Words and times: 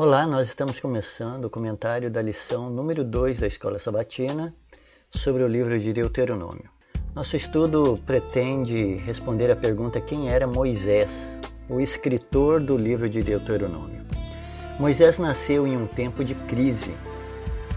Olá, 0.00 0.28
nós 0.28 0.46
estamos 0.46 0.78
começando 0.78 1.46
o 1.46 1.50
comentário 1.50 2.08
da 2.08 2.22
lição 2.22 2.70
número 2.70 3.02
2 3.02 3.38
da 3.38 3.48
Escola 3.48 3.80
Sabatina 3.80 4.54
sobre 5.10 5.42
o 5.42 5.48
livro 5.48 5.76
de 5.76 5.92
Deuteronômio. 5.92 6.70
Nosso 7.16 7.36
estudo 7.36 7.98
pretende 8.06 8.94
responder 8.98 9.50
à 9.50 9.56
pergunta 9.56 10.00
quem 10.00 10.30
era 10.30 10.46
Moisés, 10.46 11.40
o 11.68 11.80
escritor 11.80 12.60
do 12.60 12.76
livro 12.76 13.10
de 13.10 13.20
Deuteronômio. 13.24 14.06
Moisés 14.78 15.18
nasceu 15.18 15.66
em 15.66 15.76
um 15.76 15.88
tempo 15.88 16.24
de 16.24 16.36
crise. 16.36 16.94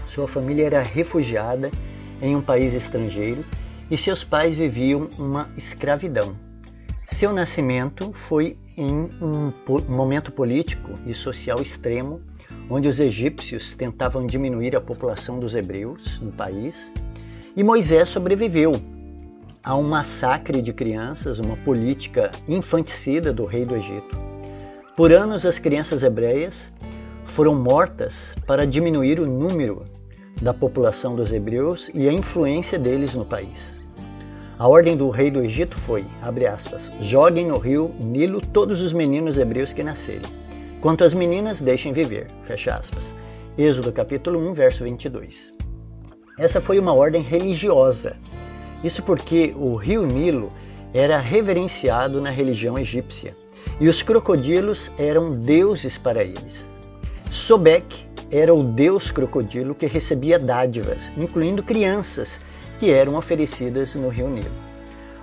Sua 0.06 0.28
família 0.28 0.66
era 0.66 0.80
refugiada 0.80 1.72
em 2.20 2.36
um 2.36 2.40
país 2.40 2.72
estrangeiro 2.72 3.44
e 3.90 3.98
seus 3.98 4.22
pais 4.22 4.54
viviam 4.54 5.08
uma 5.18 5.50
escravidão. 5.56 6.36
Seu 7.04 7.32
nascimento 7.32 8.12
foi 8.12 8.56
em 8.76 9.10
um 9.20 9.52
momento 9.88 10.32
político 10.32 10.92
e 11.06 11.12
social 11.12 11.60
extremo, 11.60 12.20
onde 12.70 12.88
os 12.88 13.00
egípcios 13.00 13.74
tentavam 13.74 14.26
diminuir 14.26 14.76
a 14.76 14.80
população 14.80 15.38
dos 15.38 15.54
hebreus 15.54 16.20
no 16.20 16.32
país, 16.32 16.92
e 17.56 17.62
Moisés 17.62 18.08
sobreviveu 18.08 18.72
a 19.62 19.76
um 19.76 19.82
massacre 19.82 20.60
de 20.62 20.72
crianças, 20.72 21.38
uma 21.38 21.56
política 21.56 22.30
infanticida 22.48 23.32
do 23.32 23.44
rei 23.44 23.64
do 23.64 23.76
Egito. 23.76 24.20
Por 24.96 25.12
anos, 25.12 25.46
as 25.46 25.58
crianças 25.58 26.02
hebreias 26.02 26.72
foram 27.24 27.54
mortas 27.54 28.34
para 28.46 28.66
diminuir 28.66 29.20
o 29.20 29.26
número 29.26 29.84
da 30.40 30.52
população 30.52 31.14
dos 31.14 31.32
hebreus 31.32 31.90
e 31.94 32.08
a 32.08 32.12
influência 32.12 32.78
deles 32.78 33.14
no 33.14 33.24
país. 33.24 33.81
A 34.62 34.68
ordem 34.68 34.96
do 34.96 35.10
rei 35.10 35.28
do 35.28 35.42
Egito 35.42 35.74
foi, 35.74 36.06
abre 36.22 36.46
aspas, 36.46 36.88
joguem 37.00 37.48
no 37.48 37.58
rio 37.58 37.92
Nilo 38.00 38.40
todos 38.40 38.80
os 38.80 38.92
meninos 38.92 39.36
hebreus 39.36 39.72
que 39.72 39.82
nascerem. 39.82 40.22
Quanto 40.80 41.02
às 41.02 41.12
meninas, 41.12 41.60
deixem 41.60 41.92
viver, 41.92 42.28
fecha 42.44 42.76
aspas. 42.76 43.12
Êxodo 43.58 43.90
capítulo 43.90 44.38
1, 44.38 44.54
verso 44.54 44.84
22. 44.84 45.52
Essa 46.38 46.60
foi 46.60 46.78
uma 46.78 46.94
ordem 46.94 47.22
religiosa. 47.22 48.16
Isso 48.84 49.02
porque 49.02 49.52
o 49.56 49.74
rio 49.74 50.06
Nilo 50.06 50.48
era 50.94 51.18
reverenciado 51.18 52.20
na 52.20 52.30
religião 52.30 52.78
egípcia 52.78 53.36
e 53.80 53.88
os 53.88 54.00
crocodilos 54.00 54.92
eram 54.96 55.32
deuses 55.32 55.98
para 55.98 56.22
eles. 56.22 56.70
Sobek 57.32 58.06
era 58.30 58.54
o 58.54 58.62
deus 58.62 59.10
crocodilo 59.10 59.74
que 59.74 59.86
recebia 59.86 60.38
dádivas, 60.38 61.10
incluindo 61.18 61.64
crianças 61.64 62.38
que 62.82 62.90
eram 62.90 63.14
oferecidas 63.14 63.94
no 63.94 64.08
rio 64.08 64.28
Nilo. 64.28 64.50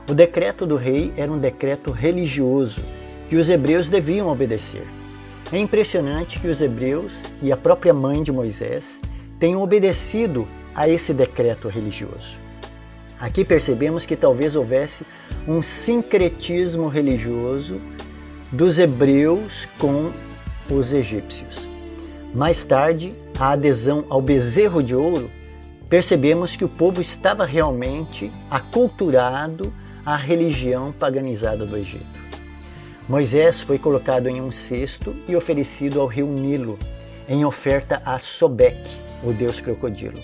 O 0.10 0.14
decreto 0.14 0.66
do 0.66 0.78
rei 0.78 1.12
era 1.18 1.30
um 1.30 1.38
decreto 1.38 1.92
religioso 1.92 2.80
que 3.28 3.36
os 3.36 3.50
hebreus 3.50 3.90
deviam 3.90 4.30
obedecer. 4.30 4.88
É 5.52 5.58
impressionante 5.58 6.40
que 6.40 6.48
os 6.48 6.62
hebreus 6.62 7.34
e 7.42 7.52
a 7.52 7.58
própria 7.58 7.94
mãe 7.94 8.24
de 8.24 8.32
Moisés 8.32 9.02
tenham 9.42 9.62
obedecido 9.62 10.48
a 10.74 10.88
esse 10.88 11.14
decreto 11.14 11.68
religioso. 11.68 12.38
Aqui 13.20 13.44
percebemos 13.44 14.06
que 14.06 14.16
talvez 14.16 14.56
houvesse 14.56 15.06
um 15.46 15.62
sincretismo 15.62 16.88
religioso 16.88 17.82
dos 18.54 18.80
hebreus 18.80 19.68
com 19.78 20.14
os 20.72 20.94
egípcios. 20.94 21.68
Mais 22.34 22.64
tarde, 22.64 23.14
a 23.38 23.52
adesão 23.52 24.06
ao 24.08 24.22
bezerro 24.22 24.82
de 24.82 24.96
ouro 24.96 25.30
percebemos 25.90 26.56
que 26.56 26.64
o 26.64 26.70
povo 26.70 27.02
estava 27.02 27.46
realmente 27.46 28.32
aculturado 28.50 29.74
à 30.06 30.16
religião 30.16 30.92
paganizada 30.92 31.66
do 31.66 31.76
Egito. 31.76 32.06
Moisés 33.08 33.60
foi 33.62 33.80
colocado 33.80 34.28
em 34.28 34.40
um 34.40 34.52
cesto 34.52 35.16
e 35.28 35.36
oferecido 35.36 36.00
ao 36.00 36.06
rio 36.06 36.28
Nilo, 36.28 36.78
em 37.28 37.44
oferta 37.44 38.02
a 38.06 38.20
Sobek, 38.20 38.78
o 39.24 39.34
deus 39.34 39.60
crocodilo. 39.60 40.20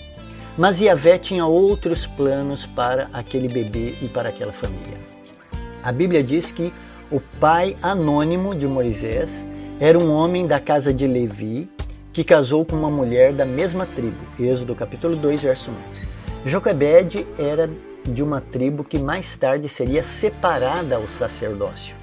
Mas 0.56 0.80
Yahvé 0.80 1.18
tinha 1.18 1.44
outros 1.44 2.06
planos 2.06 2.64
para 2.64 3.10
aquele 3.12 3.48
bebê 3.48 3.96
e 4.00 4.08
para 4.08 4.28
aquela 4.28 4.52
família. 4.52 4.98
A 5.82 5.90
Bíblia 5.90 6.22
diz 6.22 6.52
que 6.52 6.72
o 7.10 7.20
pai 7.40 7.76
anônimo 7.82 8.54
de 8.54 8.66
Moisés 8.66 9.44
era 9.78 9.98
um 9.98 10.10
homem 10.10 10.46
da 10.46 10.58
casa 10.58 10.94
de 10.94 11.06
Levi 11.06 11.68
que 12.16 12.24
casou 12.24 12.64
com 12.64 12.74
uma 12.74 12.88
mulher 12.88 13.30
da 13.30 13.44
mesma 13.44 13.84
tribo. 13.84 14.16
Êxodo 14.40 14.74
capítulo 14.74 15.14
2, 15.16 15.42
verso 15.42 15.70
1. 15.70 16.48
Joquebed 16.48 17.26
era 17.38 17.68
de 18.06 18.22
uma 18.22 18.40
tribo 18.40 18.82
que 18.82 18.98
mais 18.98 19.36
tarde 19.36 19.68
seria 19.68 20.02
separada 20.02 20.96
ao 20.96 21.06
sacerdócio. 21.10 21.94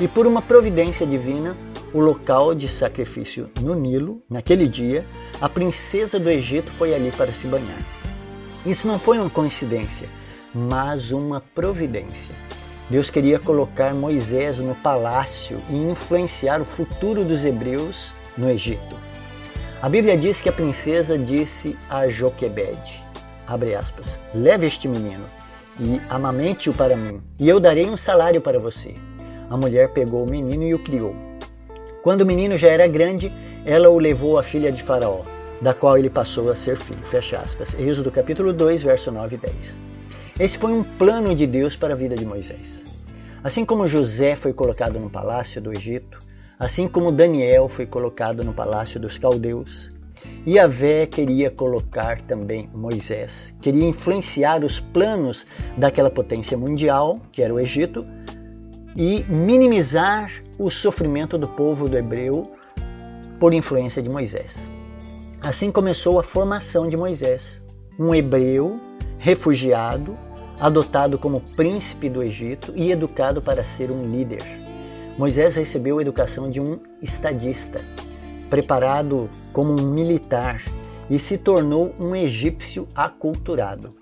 E 0.00 0.08
por 0.08 0.26
uma 0.26 0.40
providência 0.40 1.06
divina, 1.06 1.54
o 1.92 2.00
local 2.00 2.54
de 2.54 2.70
sacrifício 2.70 3.50
no 3.60 3.74
Nilo, 3.74 4.22
naquele 4.30 4.66
dia, 4.66 5.04
a 5.42 5.46
princesa 5.46 6.18
do 6.18 6.30
Egito 6.30 6.72
foi 6.72 6.94
ali 6.94 7.12
para 7.12 7.34
se 7.34 7.46
banhar. 7.46 7.84
Isso 8.64 8.88
não 8.88 8.98
foi 8.98 9.18
uma 9.18 9.28
coincidência, 9.28 10.08
mas 10.54 11.10
uma 11.10 11.42
providência. 11.54 12.34
Deus 12.88 13.10
queria 13.10 13.38
colocar 13.38 13.92
Moisés 13.92 14.56
no 14.56 14.74
palácio 14.74 15.58
e 15.68 15.76
influenciar 15.76 16.62
o 16.62 16.64
futuro 16.64 17.26
dos 17.26 17.44
hebreus 17.44 18.14
no 18.38 18.48
Egito. 18.48 19.09
A 19.82 19.88
Bíblia 19.88 20.14
diz 20.14 20.42
que 20.42 20.48
a 20.50 20.52
princesa 20.52 21.16
disse 21.16 21.74
a 21.88 22.06
Joquebed, 22.06 23.02
abre 23.46 23.74
aspas, 23.74 24.18
leve 24.34 24.66
este 24.66 24.86
menino 24.86 25.24
e 25.80 25.98
amamente-o 26.10 26.74
para 26.74 26.94
mim, 26.94 27.22
e 27.40 27.48
eu 27.48 27.58
darei 27.58 27.88
um 27.88 27.96
salário 27.96 28.42
para 28.42 28.58
você. 28.58 28.94
A 29.48 29.56
mulher 29.56 29.88
pegou 29.94 30.22
o 30.22 30.30
menino 30.30 30.64
e 30.64 30.74
o 30.74 30.84
criou. 30.84 31.16
Quando 32.02 32.20
o 32.20 32.26
menino 32.26 32.58
já 32.58 32.68
era 32.68 32.86
grande, 32.86 33.32
ela 33.64 33.88
o 33.88 33.98
levou 33.98 34.38
à 34.38 34.42
filha 34.42 34.70
de 34.70 34.82
Faraó, 34.82 35.22
da 35.62 35.72
qual 35.72 35.96
ele 35.96 36.10
passou 36.10 36.50
a 36.50 36.54
ser 36.54 36.76
filho. 36.76 37.02
Fecha 37.06 37.38
aspas. 37.38 37.74
Êxodo 37.74 38.10
capítulo 38.10 38.52
2, 38.52 38.82
verso 38.82 39.10
9 39.10 39.36
e 39.36 39.38
10. 39.38 39.80
Esse 40.38 40.58
foi 40.58 40.72
um 40.74 40.82
plano 40.82 41.34
de 41.34 41.46
Deus 41.46 41.74
para 41.74 41.94
a 41.94 41.96
vida 41.96 42.14
de 42.14 42.26
Moisés. 42.26 42.84
Assim 43.42 43.64
como 43.64 43.86
José 43.86 44.36
foi 44.36 44.52
colocado 44.52 45.00
no 45.00 45.08
palácio 45.08 45.58
do 45.58 45.72
Egito, 45.72 46.18
Assim 46.60 46.86
como 46.86 47.10
Daniel 47.10 47.70
foi 47.70 47.86
colocado 47.86 48.44
no 48.44 48.52
palácio 48.52 49.00
dos 49.00 49.16
caldeus, 49.16 49.90
Yahvé 50.46 51.06
queria 51.06 51.50
colocar 51.50 52.20
também 52.20 52.68
Moisés, 52.74 53.54
queria 53.62 53.86
influenciar 53.86 54.62
os 54.62 54.78
planos 54.78 55.46
daquela 55.78 56.10
potência 56.10 56.58
mundial, 56.58 57.18
que 57.32 57.42
era 57.42 57.54
o 57.54 57.58
Egito, 57.58 58.06
e 58.94 59.24
minimizar 59.26 60.30
o 60.58 60.70
sofrimento 60.70 61.38
do 61.38 61.48
povo 61.48 61.88
do 61.88 61.96
hebreu 61.96 62.52
por 63.38 63.54
influência 63.54 64.02
de 64.02 64.10
Moisés. 64.10 64.70
Assim 65.40 65.72
começou 65.72 66.20
a 66.20 66.22
formação 66.22 66.86
de 66.90 66.96
Moisés, 66.96 67.62
um 67.98 68.14
hebreu 68.14 68.78
refugiado, 69.16 70.14
adotado 70.60 71.18
como 71.18 71.40
príncipe 71.56 72.10
do 72.10 72.22
Egito 72.22 72.70
e 72.76 72.92
educado 72.92 73.40
para 73.40 73.64
ser 73.64 73.90
um 73.90 73.96
líder. 73.96 74.69
Moisés 75.20 75.54
recebeu 75.54 75.98
a 75.98 76.00
educação 76.00 76.50
de 76.50 76.62
um 76.62 76.78
estadista, 77.02 77.78
preparado 78.48 79.28
como 79.52 79.78
um 79.78 79.90
militar 79.90 80.62
e 81.10 81.18
se 81.18 81.36
tornou 81.36 81.94
um 82.00 82.16
egípcio 82.16 82.88
aculturado. 82.94 83.94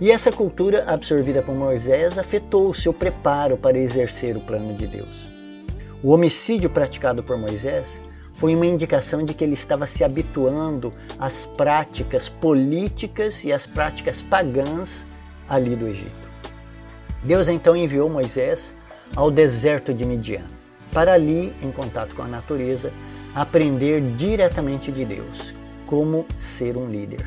E 0.00 0.12
essa 0.12 0.30
cultura 0.30 0.84
absorvida 0.84 1.42
por 1.42 1.56
Moisés 1.56 2.16
afetou 2.16 2.70
o 2.70 2.74
seu 2.74 2.94
preparo 2.94 3.56
para 3.56 3.80
exercer 3.80 4.36
o 4.36 4.40
plano 4.40 4.74
de 4.74 4.86
Deus. 4.86 5.28
O 6.04 6.12
homicídio 6.12 6.70
praticado 6.70 7.20
por 7.20 7.36
Moisés 7.36 8.00
foi 8.34 8.54
uma 8.54 8.66
indicação 8.66 9.24
de 9.24 9.34
que 9.34 9.42
ele 9.42 9.54
estava 9.54 9.88
se 9.88 10.04
habituando 10.04 10.92
às 11.18 11.46
práticas 11.46 12.28
políticas 12.28 13.42
e 13.42 13.52
às 13.52 13.66
práticas 13.66 14.22
pagãs 14.22 15.04
ali 15.48 15.74
do 15.74 15.88
Egito. 15.88 16.28
Deus 17.24 17.48
então 17.48 17.74
enviou 17.74 18.08
Moisés 18.08 18.77
ao 19.16 19.30
deserto 19.30 19.92
de 19.92 20.04
Midian, 20.04 20.44
para 20.92 21.12
ali, 21.12 21.52
em 21.62 21.70
contato 21.70 22.14
com 22.14 22.22
a 22.22 22.28
natureza, 22.28 22.92
aprender 23.34 24.00
diretamente 24.00 24.90
de 24.90 25.04
Deus, 25.04 25.54
como 25.86 26.26
ser 26.38 26.76
um 26.76 26.88
líder. 26.88 27.26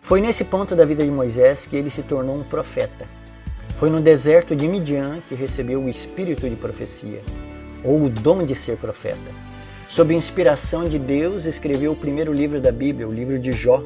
Foi 0.00 0.20
nesse 0.20 0.44
ponto 0.44 0.74
da 0.74 0.84
vida 0.84 1.04
de 1.04 1.10
Moisés 1.10 1.66
que 1.66 1.76
ele 1.76 1.90
se 1.90 2.02
tornou 2.02 2.36
um 2.36 2.42
profeta. 2.42 3.06
Foi 3.76 3.88
no 3.90 4.00
deserto 4.00 4.56
de 4.56 4.66
Midian 4.66 5.20
que 5.28 5.34
recebeu 5.34 5.82
o 5.82 5.88
espírito 5.88 6.48
de 6.48 6.56
profecia, 6.56 7.20
ou 7.84 8.04
o 8.04 8.10
dom 8.10 8.44
de 8.44 8.54
ser 8.54 8.76
profeta. 8.76 9.30
Sob 9.88 10.14
inspiração 10.14 10.84
de 10.84 10.98
Deus, 10.98 11.46
escreveu 11.46 11.92
o 11.92 11.96
primeiro 11.96 12.32
livro 12.32 12.60
da 12.60 12.70
Bíblia, 12.70 13.08
o 13.08 13.12
livro 13.12 13.38
de 13.38 13.52
Jó, 13.52 13.82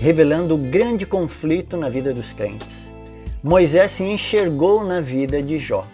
revelando 0.00 0.54
o 0.54 0.58
grande 0.58 1.04
conflito 1.04 1.76
na 1.76 1.88
vida 1.88 2.12
dos 2.12 2.32
crentes. 2.32 2.90
Moisés 3.42 3.92
se 3.92 4.02
enxergou 4.02 4.84
na 4.84 5.00
vida 5.00 5.42
de 5.42 5.58
Jó 5.58 5.86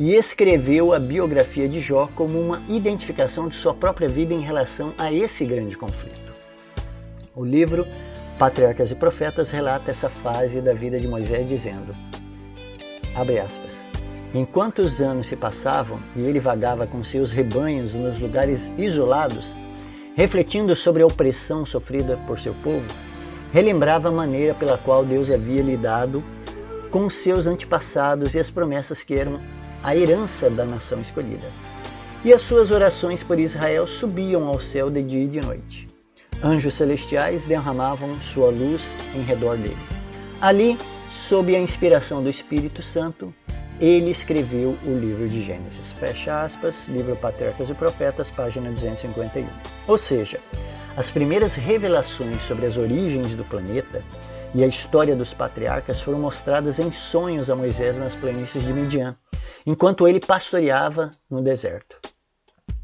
e 0.00 0.14
escreveu 0.14 0.94
a 0.94 0.98
biografia 0.98 1.68
de 1.68 1.78
Jó 1.78 2.08
como 2.16 2.40
uma 2.40 2.62
identificação 2.70 3.48
de 3.48 3.56
sua 3.56 3.74
própria 3.74 4.08
vida 4.08 4.32
em 4.32 4.40
relação 4.40 4.94
a 4.96 5.12
esse 5.12 5.44
grande 5.44 5.76
conflito. 5.76 6.32
O 7.36 7.44
livro 7.44 7.86
Patriarcas 8.38 8.90
e 8.90 8.94
Profetas 8.94 9.50
relata 9.50 9.90
essa 9.90 10.08
fase 10.08 10.62
da 10.62 10.72
vida 10.72 10.98
de 10.98 11.06
Moisés 11.06 11.46
dizendo: 11.46 11.94
aspas. 13.14 13.84
Enquanto 14.32 14.78
os 14.78 15.02
anos 15.02 15.26
se 15.26 15.36
passavam 15.36 16.00
e 16.16 16.22
ele 16.22 16.40
vagava 16.40 16.86
com 16.86 17.04
seus 17.04 17.30
rebanhos 17.30 17.92
nos 17.92 18.18
lugares 18.18 18.72
isolados, 18.78 19.54
refletindo 20.16 20.74
sobre 20.74 21.02
a 21.02 21.06
opressão 21.06 21.66
sofrida 21.66 22.18
por 22.26 22.40
seu 22.40 22.54
povo, 22.62 22.86
relembrava 23.52 24.08
a 24.08 24.12
maneira 24.12 24.54
pela 24.54 24.78
qual 24.78 25.04
Deus 25.04 25.30
havia 25.30 25.60
lidado 25.60 26.24
com 26.90 27.10
seus 27.10 27.46
antepassados 27.46 28.34
e 28.34 28.38
as 28.38 28.48
promessas 28.48 29.04
que 29.04 29.14
eram 29.14 29.38
a 29.82 29.96
herança 29.96 30.50
da 30.50 30.64
nação 30.64 31.00
escolhida. 31.00 31.46
E 32.24 32.32
as 32.32 32.42
suas 32.42 32.70
orações 32.70 33.22
por 33.22 33.38
Israel 33.38 33.86
subiam 33.86 34.46
ao 34.46 34.60
céu 34.60 34.90
de 34.90 35.02
dia 35.02 35.24
e 35.24 35.28
de 35.28 35.40
noite. 35.40 35.88
Anjos 36.42 36.74
celestiais 36.74 37.44
derramavam 37.44 38.20
sua 38.20 38.50
luz 38.50 38.94
em 39.14 39.22
redor 39.22 39.56
dele. 39.56 39.76
Ali, 40.40 40.76
sob 41.10 41.54
a 41.54 41.60
inspiração 41.60 42.22
do 42.22 42.30
Espírito 42.30 42.82
Santo, 42.82 43.32
ele 43.80 44.10
escreveu 44.10 44.76
o 44.84 44.90
livro 44.90 45.26
de 45.26 45.42
Gênesis. 45.42 45.92
Fecha 45.92 46.42
aspas, 46.42 46.86
livro 46.88 47.16
Patriarcas 47.16 47.70
e 47.70 47.74
Profetas, 47.74 48.30
página 48.30 48.70
251. 48.70 49.46
Ou 49.86 49.96
seja, 49.96 50.38
as 50.96 51.10
primeiras 51.10 51.54
revelações 51.54 52.42
sobre 52.42 52.66
as 52.66 52.76
origens 52.76 53.34
do 53.34 53.44
planeta 53.44 54.02
e 54.54 54.64
a 54.64 54.66
história 54.66 55.14
dos 55.14 55.32
patriarcas 55.32 56.00
foram 56.00 56.18
mostradas 56.18 56.78
em 56.78 56.90
sonhos 56.90 57.48
a 57.48 57.56
Moisés 57.56 57.96
nas 57.96 58.14
planícies 58.14 58.62
de 58.62 58.72
Midian, 58.72 59.16
enquanto 59.64 60.08
ele 60.08 60.20
pastoreava 60.20 61.10
no 61.30 61.42
deserto. 61.42 61.96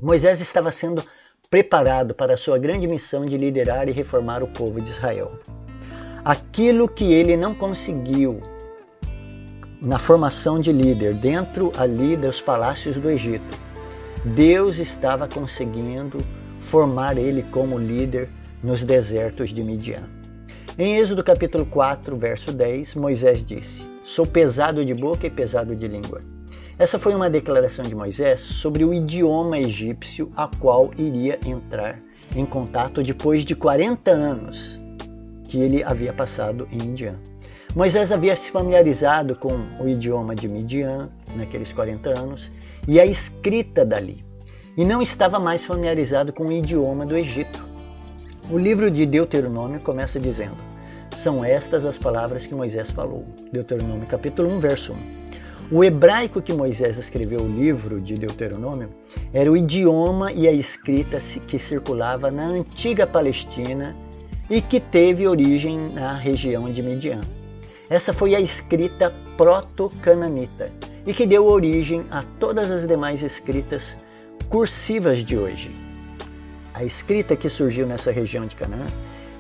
Moisés 0.01 0.41
estava 0.41 0.71
sendo 0.71 1.03
preparado 1.51 2.15
para 2.15 2.35
a 2.35 2.37
sua 2.37 2.59
grande 2.59 2.87
missão 2.87 3.25
de 3.25 3.37
liderar 3.37 3.89
e 3.89 3.93
reformar 3.93 4.43
o 4.43 4.49
povo 4.49 4.81
de 4.81 4.91
Israel. 4.91 5.39
Aquilo 6.25 6.89
que 6.89 7.13
ele 7.13 7.37
não 7.37 7.55
conseguiu 7.55 8.43
na 9.81 9.99
formação 9.99 10.59
de 10.59 10.73
líder 10.73 11.15
dentro 11.15 11.71
ali 11.77 12.17
dos 12.17 12.41
palácios 12.41 12.97
do 12.97 13.11
Egito, 13.11 13.59
Deus 14.25 14.79
estava 14.79 15.29
conseguindo 15.29 16.19
formar 16.61 17.17
ele 17.17 17.45
como 17.45 17.79
líder 17.79 18.29
nos 18.63 18.83
desertos 18.83 19.51
de 19.51 19.63
Midian. 19.63 20.16
Em 20.79 20.99
Êxodo 20.99 21.25
capítulo 21.25 21.65
4, 21.65 22.15
verso 22.19 22.53
10, 22.53 22.97
Moisés 22.97 23.43
disse: 23.43 23.89
Sou 24.05 24.27
pesado 24.27 24.85
de 24.85 24.93
boca 24.93 25.27
e 25.27 25.31
pesado 25.31 25.75
de 25.75 25.89
língua. 25.89 26.21
Essa 26.79 26.99
foi 26.99 27.15
uma 27.15 27.31
declaração 27.31 27.83
de 27.83 27.95
Moisés 27.95 28.41
sobre 28.41 28.85
o 28.85 28.93
idioma 28.93 29.59
egípcio 29.59 30.31
a 30.37 30.47
qual 30.47 30.91
iria 30.99 31.41
entrar 31.47 31.99
em 32.37 32.45
contato 32.45 33.03
depois 33.03 33.43
de 33.43 33.57
40 33.57 34.11
anos 34.11 34.79
que 35.49 35.59
ele 35.59 35.83
havia 35.83 36.13
passado 36.13 36.69
em 36.71 36.87
Midian. 36.87 37.15
Moisés 37.75 38.13
havia 38.13 38.37
se 38.37 38.51
familiarizado 38.51 39.35
com 39.35 39.57
o 39.81 39.89
idioma 39.89 40.35
de 40.35 40.47
Midian 40.47 41.09
naqueles 41.35 41.73
40 41.73 42.21
anos 42.21 42.53
e 42.87 43.01
a 43.01 43.07
escrita 43.07 43.83
dali, 43.83 44.23
e 44.77 44.85
não 44.85 45.01
estava 45.01 45.39
mais 45.39 45.65
familiarizado 45.65 46.35
com 46.35 46.49
o 46.49 46.53
idioma 46.53 47.07
do 47.07 47.17
Egito. 47.17 47.76
O 48.49 48.59
livro 48.59 48.89
de 48.93 49.05
Deuteronômio 49.05 49.83
começa 49.83 50.21
dizendo: 50.21 50.57
São 51.11 51.45
estas 51.45 51.85
as 51.85 51.99
palavras 51.99 52.47
que 52.47 52.55
Moisés 52.55 52.93
falou. 52.93 53.25
Deuteronômio 53.53 54.07
capítulo 54.07 54.49
1, 54.53 54.61
verso 54.61 54.93
1. 54.93 54.97
O 55.73 55.83
hebraico 55.83 56.41
que 56.41 56.53
Moisés 56.53 56.97
escreveu 56.97 57.41
o 57.41 57.49
livro 57.49 58.01
de 58.01 58.17
Deuteronômio 58.17 58.91
era 59.35 59.51
o 59.51 59.57
idioma 59.57 60.33
e 60.33 60.47
a 60.47 60.53
escrita 60.53 61.19
que 61.19 61.59
circulava 61.59 62.31
na 62.31 62.47
antiga 62.47 63.05
Palestina 63.05 63.97
e 64.49 64.63
que 64.63 64.79
teve 64.79 65.27
origem 65.27 65.89
na 65.93 66.15
região 66.15 66.73
de 66.73 66.85
Midian. 66.85 67.23
Essa 67.91 68.13
foi 68.13 68.37
a 68.37 68.41
escrita 68.41 69.13
proto-cananita 69.37 70.71
e 71.05 71.13
que 71.13 71.27
deu 71.27 71.47
origem 71.47 72.05
a 72.13 72.23
todas 72.39 72.71
as 72.71 72.87
demais 72.87 73.25
escritas 73.25 73.97
cursivas 74.49 75.25
de 75.25 75.37
hoje. 75.37 75.86
A 76.77 76.85
escrita 76.85 77.35
que 77.35 77.49
surgiu 77.49 77.87
nessa 77.87 78.11
região 78.11 78.45
de 78.45 78.55
Canaã 78.55 78.85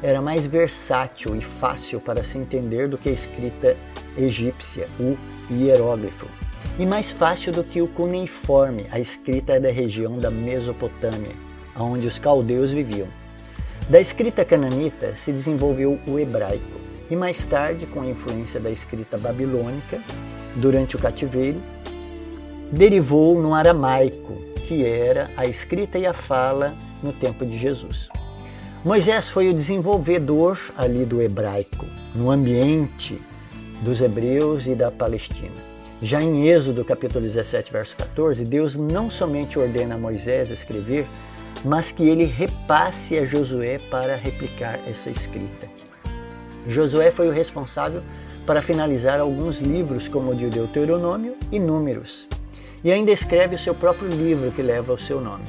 era 0.02 0.22
mais 0.22 0.46
versátil 0.46 1.36
e 1.36 1.42
fácil 1.42 2.00
para 2.00 2.24
se 2.24 2.38
entender 2.38 2.88
do 2.88 2.96
que 2.96 3.10
a 3.10 3.12
escrita 3.12 3.76
egípcia, 4.16 4.88
o 4.98 5.18
hieróglifo, 5.52 6.26
e 6.78 6.86
mais 6.86 7.10
fácil 7.10 7.52
do 7.52 7.62
que 7.62 7.82
o 7.82 7.88
cuneiforme, 7.88 8.86
a 8.90 8.98
escrita 8.98 9.60
da 9.60 9.70
região 9.70 10.18
da 10.18 10.30
Mesopotâmia, 10.30 11.34
onde 11.78 12.08
os 12.08 12.18
caldeus 12.18 12.72
viviam. 12.72 13.08
Da 13.90 14.00
escrita 14.00 14.42
cananita 14.42 15.14
se 15.14 15.30
desenvolveu 15.30 16.00
o 16.08 16.18
hebraico, 16.18 16.80
e 17.10 17.14
mais 17.14 17.44
tarde, 17.44 17.84
com 17.84 18.00
a 18.00 18.06
influência 18.06 18.58
da 18.58 18.70
escrita 18.70 19.18
babilônica, 19.18 20.00
durante 20.54 20.96
o 20.96 20.98
cativeiro, 20.98 21.60
derivou 22.72 23.38
no 23.38 23.52
aramaico, 23.52 24.56
que 24.66 24.84
era 24.84 25.30
a 25.36 25.46
escrita 25.46 25.98
e 25.98 26.06
a 26.06 26.12
fala 26.12 26.74
no 27.02 27.12
tempo 27.12 27.46
de 27.46 27.56
Jesus. 27.56 28.08
Moisés 28.84 29.28
foi 29.28 29.48
o 29.48 29.54
desenvolvedor 29.54 30.58
ali 30.76 31.04
do 31.04 31.22
hebraico, 31.22 31.86
no 32.14 32.30
ambiente 32.30 33.20
dos 33.82 34.00
hebreus 34.00 34.66
e 34.66 34.74
da 34.74 34.90
Palestina. 34.90 35.54
Já 36.02 36.20
em 36.20 36.48
Êxodo 36.48 36.84
capítulo 36.84 37.24
17, 37.24 37.72
verso 37.72 37.96
14, 37.96 38.44
Deus 38.44 38.76
não 38.76 39.10
somente 39.10 39.58
ordena 39.58 39.94
a 39.94 39.98
Moisés 39.98 40.50
escrever, 40.50 41.06
mas 41.64 41.90
que 41.90 42.08
ele 42.08 42.24
repasse 42.24 43.16
a 43.19 43.24
Josué 43.24 43.78
para 43.90 44.16
replicar 44.16 44.78
essa 44.88 45.10
escrita. 45.10 45.69
Josué 46.69 47.10
foi 47.10 47.28
o 47.28 47.32
responsável 47.32 48.02
para 48.44 48.60
finalizar 48.60 49.20
alguns 49.20 49.58
livros, 49.58 50.06
como 50.08 50.32
o 50.32 50.34
de 50.34 50.48
Deuteronômio 50.48 51.36
e 51.50 51.58
Números, 51.58 52.28
e 52.86 52.92
ainda 52.92 53.10
escreve 53.10 53.56
o 53.56 53.58
seu 53.58 53.74
próprio 53.74 54.08
livro 54.08 54.52
que 54.52 54.62
leva 54.62 54.92
o 54.92 54.96
seu 54.96 55.20
nome. 55.20 55.42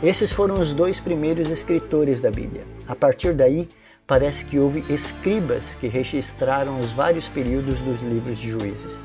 Esses 0.00 0.30
foram 0.30 0.60
os 0.60 0.72
dois 0.72 1.00
primeiros 1.00 1.50
escritores 1.50 2.20
da 2.20 2.30
Bíblia. 2.30 2.62
A 2.86 2.94
partir 2.94 3.32
daí, 3.32 3.68
parece 4.06 4.44
que 4.44 4.60
houve 4.60 4.84
escribas 4.88 5.74
que 5.74 5.88
registraram 5.88 6.78
os 6.78 6.92
vários 6.92 7.28
períodos 7.28 7.80
dos 7.80 8.00
livros 8.00 8.38
de 8.38 8.52
juízes. 8.52 8.96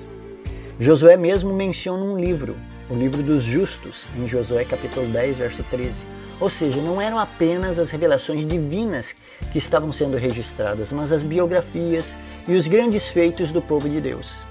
Josué 0.79 1.17
mesmo 1.17 1.51
menciona 1.51 2.03
um 2.03 2.19
livro, 2.19 2.55
o 2.91 2.93
livro 2.93 3.23
dos 3.23 3.43
justos, 3.43 4.07
em 4.15 4.27
Josué 4.27 4.63
capítulo 4.63 5.07
10, 5.07 5.37
verso 5.37 5.63
13. 5.63 5.93
Ou 6.39 6.51
seja, 6.51 6.79
não 6.79 7.01
eram 7.01 7.17
apenas 7.17 7.79
as 7.79 7.89
revelações 7.89 8.45
divinas 8.45 9.15
que 9.51 9.57
estavam 9.57 9.91
sendo 9.91 10.15
registradas, 10.15 10.91
mas 10.91 11.11
as 11.11 11.23
biografias 11.23 12.15
e 12.47 12.53
os 12.53 12.67
grandes 12.67 13.07
feitos 13.07 13.49
do 13.49 13.63
povo 13.63 13.89
de 13.89 13.99
Deus. 13.99 14.46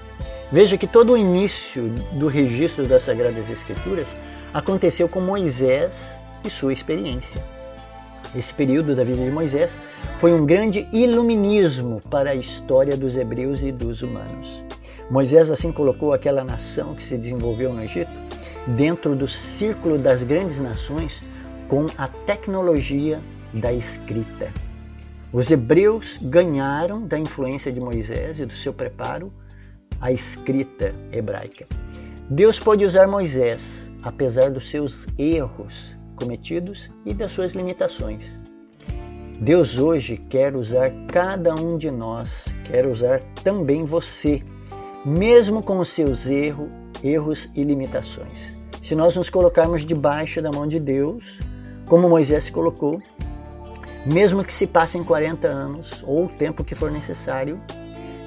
Veja 0.49 0.77
que 0.77 0.87
todo 0.87 1.11
o 1.11 1.17
início 1.17 1.89
do 2.13 2.27
registro 2.27 2.87
das 2.87 3.03
Sagradas 3.03 3.49
Escrituras 3.49 4.15
aconteceu 4.53 5.09
com 5.09 5.19
Moisés 5.19 6.17
e 6.45 6.49
sua 6.49 6.71
experiência. 6.71 7.43
Esse 8.33 8.53
período 8.53 8.95
da 8.95 9.03
vida 9.03 9.25
de 9.25 9.29
Moisés 9.29 9.77
foi 10.19 10.31
um 10.31 10.45
grande 10.45 10.87
iluminismo 10.93 11.99
para 12.09 12.29
a 12.29 12.35
história 12.35 12.95
dos 12.95 13.17
hebreus 13.17 13.61
e 13.61 13.73
dos 13.73 14.01
humanos. 14.01 14.63
Moisés 15.11 15.51
assim 15.51 15.69
colocou 15.69 16.13
aquela 16.13 16.45
nação 16.45 16.93
que 16.93 17.03
se 17.03 17.17
desenvolveu 17.17 17.73
no 17.73 17.83
Egito 17.83 18.11
dentro 18.67 19.17
do 19.17 19.27
círculo 19.27 19.97
das 19.97 20.23
grandes 20.23 20.59
nações 20.59 21.25
com 21.67 21.85
a 21.97 22.07
tecnologia 22.07 23.19
da 23.53 23.73
escrita. 23.73 24.49
Os 25.33 25.51
hebreus 25.51 26.17
ganharam 26.21 27.05
da 27.05 27.19
influência 27.19 27.69
de 27.69 27.81
Moisés 27.81 28.39
e 28.39 28.45
do 28.45 28.53
seu 28.53 28.73
preparo 28.73 29.29
a 30.01 30.11
escrita 30.11 30.93
hebraica. 31.11 31.67
Deus 32.29 32.59
pode 32.59 32.85
usar 32.85 33.07
Moisés, 33.07 33.91
apesar 34.03 34.51
dos 34.51 34.69
seus 34.69 35.07
erros, 35.17 35.97
cometidos 36.15 36.91
e 37.05 37.13
das 37.13 37.31
suas 37.31 37.53
limitações. 37.53 38.39
Deus 39.39 39.77
hoje 39.77 40.17
quer 40.17 40.55
usar 40.55 40.91
cada 41.07 41.53
um 41.53 41.77
de 41.77 41.91
nós, 41.91 42.45
quer 42.65 42.87
usar 42.87 43.21
também 43.43 43.83
você, 43.83 44.41
mesmo 45.05 45.63
com 45.63 45.79
os 45.79 45.89
seus 45.89 46.25
erros, 46.25 46.69
erros 47.03 47.49
e 47.55 47.63
limitações. 47.63 48.51
Se 48.83 48.95
nós 48.95 49.15
nos 49.15 49.29
colocarmos 49.29 49.85
debaixo 49.85 50.41
da 50.41 50.51
mão 50.51 50.65
de 50.65 50.79
Deus, 50.79 51.39
como 51.87 52.09
Moisés 52.09 52.45
se 52.45 52.51
colocou, 52.51 52.99
mesmo 54.05 54.43
que 54.43 54.53
se 54.53 54.65
passem 54.65 55.03
40 55.03 55.47
anos 55.47 56.03
ou 56.05 56.25
o 56.25 56.29
tempo 56.29 56.63
que 56.63 56.73
for 56.73 56.89
necessário, 56.89 57.61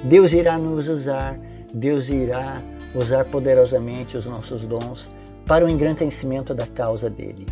Deus 0.03 0.33
irá 0.33 0.57
nos 0.57 0.87
usar, 0.87 1.37
Deus 1.73 2.09
irá 2.09 2.57
usar 2.93 3.25
poderosamente 3.25 4.17
os 4.17 4.25
nossos 4.25 4.63
dons 4.65 5.11
para 5.45 5.65
o 5.65 5.69
engrandecimento 5.69 6.53
da 6.53 6.67
causa 6.67 7.09
dele. 7.09 7.45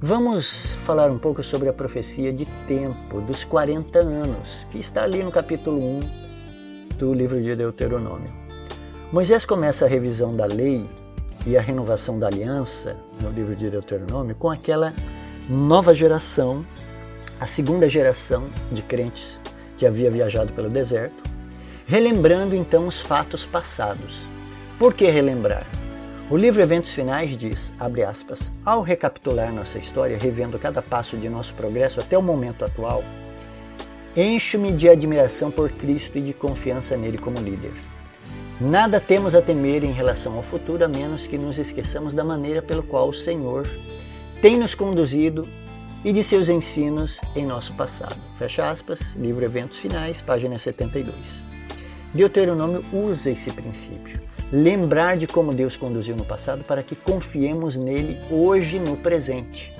Vamos 0.00 0.72
falar 0.84 1.10
um 1.10 1.18
pouco 1.18 1.42
sobre 1.42 1.68
a 1.68 1.72
profecia 1.72 2.32
de 2.32 2.46
tempo 2.66 3.20
dos 3.22 3.42
40 3.44 3.98
anos, 3.98 4.66
que 4.70 4.78
está 4.78 5.02
ali 5.02 5.22
no 5.22 5.30
capítulo 5.32 5.80
1 5.80 6.00
do 6.98 7.12
livro 7.12 7.42
de 7.42 7.56
Deuteronômio. 7.56 8.32
Moisés 9.12 9.44
começa 9.44 9.86
a 9.86 9.88
revisão 9.88 10.36
da 10.36 10.46
lei 10.46 10.88
e 11.46 11.56
a 11.56 11.60
renovação 11.60 12.18
da 12.18 12.26
aliança 12.26 12.96
no 13.20 13.30
livro 13.30 13.56
de 13.56 13.70
Deuteronômio 13.70 14.36
com 14.36 14.50
aquela 14.50 14.92
nova 15.48 15.94
geração, 15.94 16.64
a 17.40 17.46
segunda 17.46 17.88
geração 17.88 18.44
de 18.70 18.82
crentes 18.82 19.40
que 19.78 19.86
havia 19.86 20.10
viajado 20.10 20.52
pelo 20.52 20.68
deserto, 20.68 21.37
relembrando 21.88 22.54
então 22.54 22.86
os 22.86 23.00
fatos 23.00 23.46
passados. 23.46 24.20
Por 24.78 24.92
que 24.92 25.06
relembrar? 25.10 25.66
O 26.30 26.36
livro 26.36 26.60
Eventos 26.60 26.90
Finais 26.90 27.34
diz, 27.34 27.72
aspas, 28.06 28.52
ao 28.62 28.82
recapitular 28.82 29.50
nossa 29.50 29.78
história, 29.78 30.18
revendo 30.20 30.58
cada 30.58 30.82
passo 30.82 31.16
de 31.16 31.30
nosso 31.30 31.54
progresso 31.54 31.98
até 31.98 32.16
o 32.18 32.20
momento 32.20 32.62
atual, 32.62 33.02
encho-me 34.14 34.70
de 34.70 34.86
admiração 34.86 35.50
por 35.50 35.72
Cristo 35.72 36.18
e 36.18 36.20
de 36.20 36.34
confiança 36.34 36.94
nele 36.94 37.16
como 37.16 37.40
líder. 37.40 37.72
Nada 38.60 39.00
temos 39.00 39.34
a 39.34 39.40
temer 39.40 39.82
em 39.82 39.92
relação 39.92 40.36
ao 40.36 40.42
futuro, 40.42 40.84
a 40.84 40.88
menos 40.88 41.26
que 41.26 41.38
nos 41.38 41.58
esqueçamos 41.58 42.12
da 42.12 42.22
maneira 42.22 42.60
pelo 42.60 42.82
qual 42.82 43.08
o 43.08 43.14
Senhor 43.14 43.66
tem 44.42 44.58
nos 44.58 44.74
conduzido 44.74 45.40
e 46.04 46.12
de 46.12 46.22
seus 46.22 46.50
ensinos 46.50 47.18
em 47.34 47.46
nosso 47.46 47.72
passado. 47.72 48.20
Fecha 48.36 48.70
aspas, 48.70 49.14
livro 49.14 49.42
Eventos 49.42 49.78
Finais, 49.78 50.20
página 50.20 50.58
72. 50.58 51.47
Deuteronômio 52.14 52.84
usa 52.92 53.30
esse 53.30 53.50
princípio. 53.50 54.20
Lembrar 54.50 55.16
de 55.18 55.26
como 55.26 55.52
Deus 55.52 55.76
conduziu 55.76 56.16
no 56.16 56.24
passado 56.24 56.64
para 56.64 56.82
que 56.82 56.96
confiemos 56.96 57.76
nele 57.76 58.18
hoje 58.30 58.78
no 58.78 58.96
presente. 58.96 59.72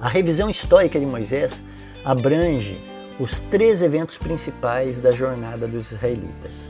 A 0.00 0.08
revisão 0.08 0.50
histórica 0.50 1.00
de 1.00 1.06
Moisés 1.06 1.62
abrange 2.04 2.78
os 3.18 3.40
três 3.50 3.80
eventos 3.80 4.18
principais 4.18 5.00
da 5.00 5.10
jornada 5.10 5.66
dos 5.66 5.90
israelitas. 5.90 6.66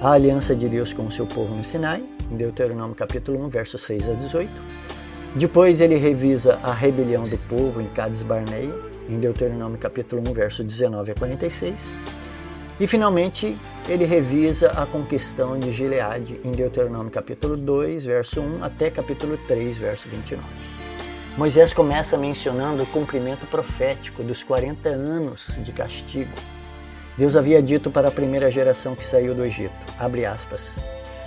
A 0.00 0.12
aliança 0.12 0.56
de 0.56 0.68
Deus 0.68 0.92
com 0.92 1.06
o 1.06 1.10
seu 1.10 1.26
povo 1.26 1.54
no 1.54 1.64
Sinai, 1.64 2.04
em 2.30 2.36
Deuteronômio 2.36 2.96
capítulo 2.96 3.44
1, 3.46 3.48
versos 3.48 3.82
6 3.82 4.10
a 4.10 4.12
18, 4.14 4.50
depois 5.36 5.80
ele 5.80 5.96
revisa 5.96 6.58
a 6.62 6.72
rebelião 6.72 7.22
do 7.22 7.38
povo 7.48 7.80
em 7.80 7.86
Cades 7.86 8.22
Barneia, 8.22 8.74
em 9.08 9.20
Deuteronômio 9.20 9.78
capítulo 9.78 10.22
1, 10.28 10.32
verso 10.32 10.64
19 10.64 11.12
a 11.12 11.14
46. 11.14 12.17
E 12.80 12.86
finalmente 12.86 13.56
ele 13.88 14.04
revisa 14.04 14.70
a 14.70 14.86
conquistão 14.86 15.58
de 15.58 15.72
Gileade 15.72 16.40
em 16.44 16.52
Deuteronômio 16.52 17.10
capítulo 17.10 17.56
2, 17.56 18.06
verso 18.06 18.40
1 18.40 18.62
até 18.62 18.88
capítulo 18.88 19.36
3, 19.48 19.78
verso 19.78 20.08
29. 20.08 20.44
Moisés 21.36 21.72
começa 21.72 22.16
mencionando 22.16 22.84
o 22.84 22.86
cumprimento 22.86 23.46
profético 23.46 24.22
dos 24.22 24.44
40 24.44 24.88
anos 24.88 25.58
de 25.60 25.72
castigo. 25.72 26.32
Deus 27.16 27.34
havia 27.34 27.60
dito 27.60 27.90
para 27.90 28.08
a 28.08 28.12
primeira 28.12 28.48
geração 28.48 28.94
que 28.94 29.04
saiu 29.04 29.34
do 29.34 29.44
Egito, 29.44 29.72
aspas, 30.28 30.78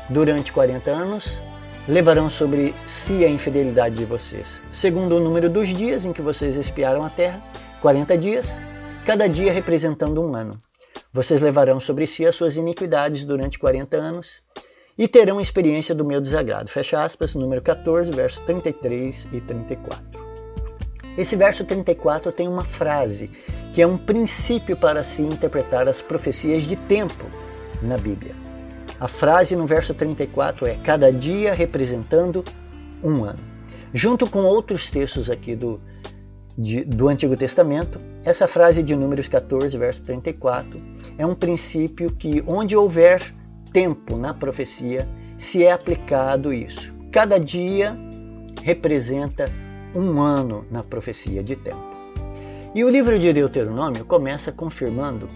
durante 0.09 0.53
40 0.53 0.89
anos 0.89 1.41
levarão 1.85 2.29
sobre 2.29 2.73
si 2.87 3.25
a 3.25 3.29
infidelidade 3.29 3.95
de 3.95 4.05
vocês, 4.05 4.61
segundo 4.71 5.17
o 5.17 5.19
número 5.19 5.49
dos 5.49 5.67
dias 5.67 6.05
em 6.05 6.13
que 6.13 6.21
vocês 6.21 6.55
espiaram 6.55 7.03
a 7.03 7.09
terra, 7.09 7.41
40 7.81 8.17
dias, 8.17 8.61
cada 9.05 9.27
dia 9.27 9.51
representando 9.51 10.21
um 10.21 10.33
ano. 10.35 10.53
Vocês 11.13 11.41
levarão 11.41 11.77
sobre 11.77 12.07
si 12.07 12.25
as 12.25 12.35
suas 12.35 12.55
iniquidades 12.55 13.25
durante 13.25 13.59
40 13.59 13.97
anos 13.97 14.41
e 14.97 15.09
terão 15.09 15.41
experiência 15.41 15.93
do 15.93 16.05
meu 16.05 16.21
desagrado. 16.21 16.69
Fecha 16.69 17.03
aspas, 17.03 17.35
número 17.35 17.61
14, 17.61 18.11
verso 18.11 18.41
33 18.45 19.27
e 19.33 19.41
34. 19.41 20.01
Esse 21.17 21.35
verso 21.35 21.65
34 21.65 22.31
tem 22.31 22.47
uma 22.47 22.63
frase 22.63 23.29
que 23.73 23.81
é 23.81 23.87
um 23.87 23.97
princípio 23.97 24.77
para 24.77 25.03
se 25.03 25.21
interpretar 25.21 25.89
as 25.89 26.01
profecias 26.01 26.63
de 26.63 26.77
tempo 26.77 27.25
na 27.81 27.97
Bíblia. 27.97 28.33
A 28.97 29.07
frase 29.09 29.53
no 29.53 29.65
verso 29.65 29.93
34 29.93 30.65
é 30.65 30.75
cada 30.75 31.11
dia 31.11 31.53
representando 31.53 32.41
um 33.03 33.25
ano. 33.25 33.39
Junto 33.93 34.29
com 34.29 34.43
outros 34.43 34.89
textos 34.89 35.29
aqui 35.29 35.57
do, 35.57 35.81
de, 36.57 36.83
do 36.83 37.07
Antigo 37.07 37.35
Testamento, 37.35 37.99
essa 38.23 38.47
frase 38.47 38.83
de 38.83 38.95
Números 38.95 39.27
14, 39.27 39.77
verso 39.77 40.03
34, 40.03 40.81
é 41.17 41.25
um 41.25 41.35
princípio 41.35 42.11
que, 42.11 42.43
onde 42.45 42.75
houver 42.75 43.33
tempo 43.71 44.17
na 44.17 44.33
profecia, 44.33 45.07
se 45.37 45.63
é 45.65 45.71
aplicado 45.71 46.53
isso. 46.53 46.93
Cada 47.11 47.37
dia 47.37 47.97
representa 48.63 49.45
um 49.95 50.21
ano 50.21 50.65
na 50.69 50.83
profecia 50.83 51.43
de 51.43 51.55
tempo. 51.55 51.91
E 52.73 52.83
o 52.83 52.89
livro 52.89 53.19
de 53.19 53.33
Deuteronômio 53.33 54.05
começa 54.05 54.51
confirmando 54.51 55.27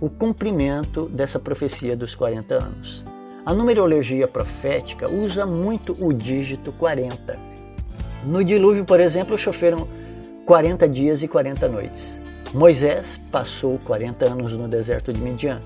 o 0.00 0.08
cumprimento 0.08 1.08
dessa 1.08 1.38
profecia 1.38 1.96
dos 1.96 2.14
40 2.14 2.54
anos. 2.54 3.04
A 3.44 3.54
numerologia 3.54 4.26
profética 4.26 5.08
usa 5.08 5.46
muito 5.46 5.96
o 6.04 6.12
dígito 6.12 6.72
40. 6.72 7.38
No 8.24 8.42
dilúvio, 8.42 8.84
por 8.84 8.98
exemplo, 8.98 9.38
choveram 9.38 9.86
40 10.50 10.88
dias 10.88 11.22
e 11.22 11.28
40 11.28 11.68
noites. 11.68 12.18
Moisés 12.52 13.20
passou 13.30 13.78
40 13.84 14.32
anos 14.32 14.52
no 14.52 14.66
deserto 14.66 15.12
de 15.12 15.22
Midian. 15.22 15.60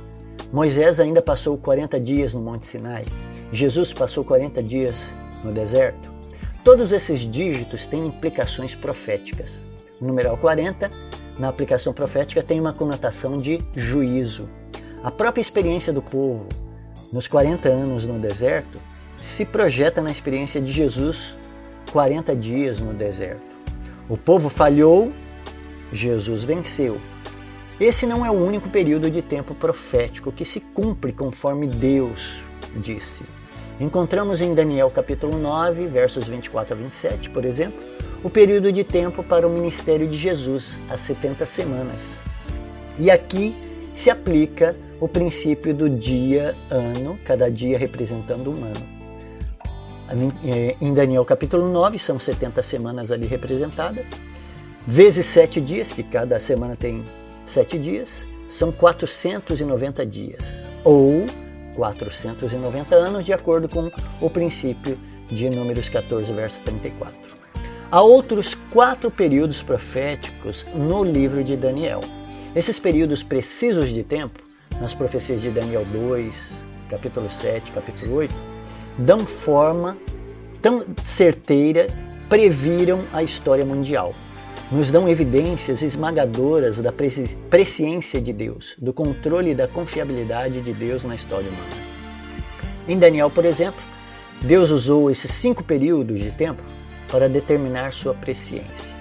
Moisés 0.52 1.00
ainda 1.00 1.22
passou 1.22 1.56
40 1.56 1.98
dias 1.98 2.34
no 2.34 2.42
Monte 2.42 2.66
Sinai. 2.66 3.06
Jesus 3.50 3.94
passou 3.94 4.22
40 4.22 4.62
dias 4.62 5.10
no 5.42 5.52
deserto. 5.52 6.10
Todos 6.62 6.92
esses 6.92 7.20
dígitos 7.20 7.86
têm 7.86 8.08
implicações 8.08 8.74
proféticas. 8.74 9.64
O 10.02 10.04
numeral 10.04 10.36
40 10.36 10.90
na 11.38 11.48
aplicação 11.48 11.94
profética 11.94 12.42
tem 12.42 12.60
uma 12.60 12.74
conotação 12.74 13.38
de 13.38 13.64
juízo. 13.74 14.46
A 15.02 15.10
própria 15.10 15.40
experiência 15.40 15.94
do 15.94 16.02
povo 16.02 16.46
nos 17.10 17.26
40 17.26 17.70
anos 17.70 18.04
no 18.04 18.18
deserto 18.18 18.78
se 19.16 19.46
projeta 19.46 20.02
na 20.02 20.10
experiência 20.10 20.60
de 20.60 20.70
Jesus 20.70 21.34
40 21.90 22.36
dias 22.36 22.80
no 22.80 22.92
deserto. 22.92 23.53
O 24.08 24.18
povo 24.18 24.50
falhou, 24.50 25.12
Jesus 25.90 26.44
venceu. 26.44 26.98
Esse 27.80 28.06
não 28.06 28.24
é 28.24 28.30
o 28.30 28.34
único 28.34 28.68
período 28.68 29.10
de 29.10 29.22
tempo 29.22 29.54
profético 29.54 30.30
que 30.30 30.44
se 30.44 30.60
cumpre 30.60 31.12
conforme 31.12 31.66
Deus 31.66 32.42
disse. 32.76 33.24
Encontramos 33.80 34.40
em 34.40 34.54
Daniel 34.54 34.90
capítulo 34.90 35.38
9, 35.38 35.88
versos 35.88 36.28
24 36.28 36.74
a 36.74 36.78
27, 36.78 37.30
por 37.30 37.44
exemplo, 37.44 37.82
o 38.22 38.30
período 38.30 38.70
de 38.70 38.84
tempo 38.84 39.22
para 39.22 39.46
o 39.46 39.50
ministério 39.50 40.06
de 40.06 40.16
Jesus, 40.16 40.78
as 40.88 41.00
70 41.00 41.46
semanas. 41.46 42.18
E 42.98 43.10
aqui 43.10 43.54
se 43.92 44.10
aplica 44.10 44.76
o 45.00 45.08
princípio 45.08 45.74
do 45.74 45.88
dia-ano, 45.88 47.18
cada 47.24 47.50
dia 47.50 47.76
representando 47.76 48.50
um 48.50 48.64
ano. 48.64 48.93
Em 50.80 50.92
Daniel 50.92 51.24
capítulo 51.24 51.70
9, 51.70 51.98
são 51.98 52.18
70 52.18 52.62
semanas 52.62 53.10
ali 53.10 53.26
representadas, 53.26 54.04
vezes 54.86 55.24
7 55.26 55.60
dias, 55.60 55.92
que 55.92 56.02
cada 56.02 56.38
semana 56.38 56.76
tem 56.76 57.02
7 57.46 57.78
dias, 57.78 58.26
são 58.48 58.70
490 58.70 60.04
dias, 60.04 60.66
ou 60.84 61.24
490 61.74 62.94
anos, 62.94 63.24
de 63.24 63.32
acordo 63.32 63.68
com 63.68 63.90
o 64.20 64.28
princípio 64.28 64.98
de 65.28 65.48
Números 65.48 65.88
14, 65.88 66.30
verso 66.32 66.60
34. 66.62 67.18
Há 67.90 68.02
outros 68.02 68.54
quatro 68.70 69.10
períodos 69.10 69.62
proféticos 69.62 70.66
no 70.74 71.02
livro 71.02 71.42
de 71.42 71.56
Daniel. 71.56 72.00
Esses 72.54 72.78
períodos 72.78 73.22
precisos 73.22 73.88
de 73.88 74.02
tempo, 74.02 74.38
nas 74.80 74.92
profecias 74.92 75.40
de 75.40 75.50
Daniel 75.50 75.84
2, 75.86 76.52
capítulo 76.90 77.30
7, 77.30 77.72
capítulo 77.72 78.16
8, 78.16 78.53
dão 78.98 79.20
forma 79.20 79.96
tão 80.62 80.84
certeira, 81.04 81.86
previram 82.28 83.04
a 83.12 83.22
história 83.22 83.64
mundial. 83.64 84.14
Nos 84.72 84.90
dão 84.90 85.08
evidências 85.08 85.82
esmagadoras 85.82 86.78
da 86.78 86.90
presciência 87.50 88.20
de 88.20 88.32
Deus, 88.32 88.74
do 88.78 88.92
controle 88.92 89.50
e 89.50 89.54
da 89.54 89.68
confiabilidade 89.68 90.62
de 90.62 90.72
Deus 90.72 91.04
na 91.04 91.14
história 91.14 91.48
humana. 91.48 91.94
Em 92.88 92.98
Daniel, 92.98 93.30
por 93.30 93.44
exemplo, 93.44 93.80
Deus 94.40 94.70
usou 94.70 95.10
esses 95.10 95.30
cinco 95.30 95.62
períodos 95.62 96.20
de 96.20 96.30
tempo 96.30 96.62
para 97.10 97.28
determinar 97.28 97.92
sua 97.92 98.14
presciência. 98.14 98.94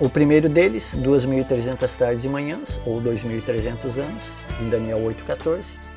O 0.00 0.08
primeiro 0.08 0.48
deles, 0.48 0.96
2.300 0.96 1.96
tardes 1.96 2.24
e 2.24 2.28
manhãs, 2.28 2.78
ou 2.86 3.00
2.300 3.00 3.98
anos, 3.98 4.22
em 4.60 4.70
Daniel 4.70 4.98
8,14. 4.98 5.87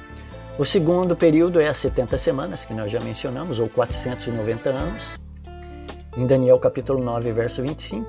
O 0.62 0.66
segundo 0.66 1.16
período 1.16 1.60
é 1.60 1.68
as 1.68 1.78
70 1.78 2.20
semanas, 2.20 2.64
que 2.64 2.72
nós 2.72 2.92
já 2.92 3.00
mencionamos, 3.00 3.60
ou 3.60 3.68
490 3.68 4.70
anos, 4.70 5.18
em 6.16 6.28
Daniel 6.28 6.60
capítulo 6.60 7.04
9, 7.04 7.32
verso 7.32 7.64
25. 7.64 8.08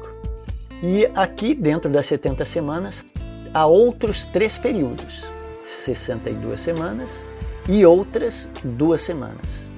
E 0.83 1.07
aqui, 1.15 1.55
dentro 1.55 1.91
das 1.91 2.05
70 2.05 2.45
semanas, 2.45 3.07
há 3.55 3.67
outros 3.67 4.27
três 4.27 4.59
períodos, 4.59 5.25
62 5.65 6.61
semanas 6.61 7.27
e 7.71 7.87
outras 7.87 8.47
duas 8.63 9.01
semanas. 9.01 9.71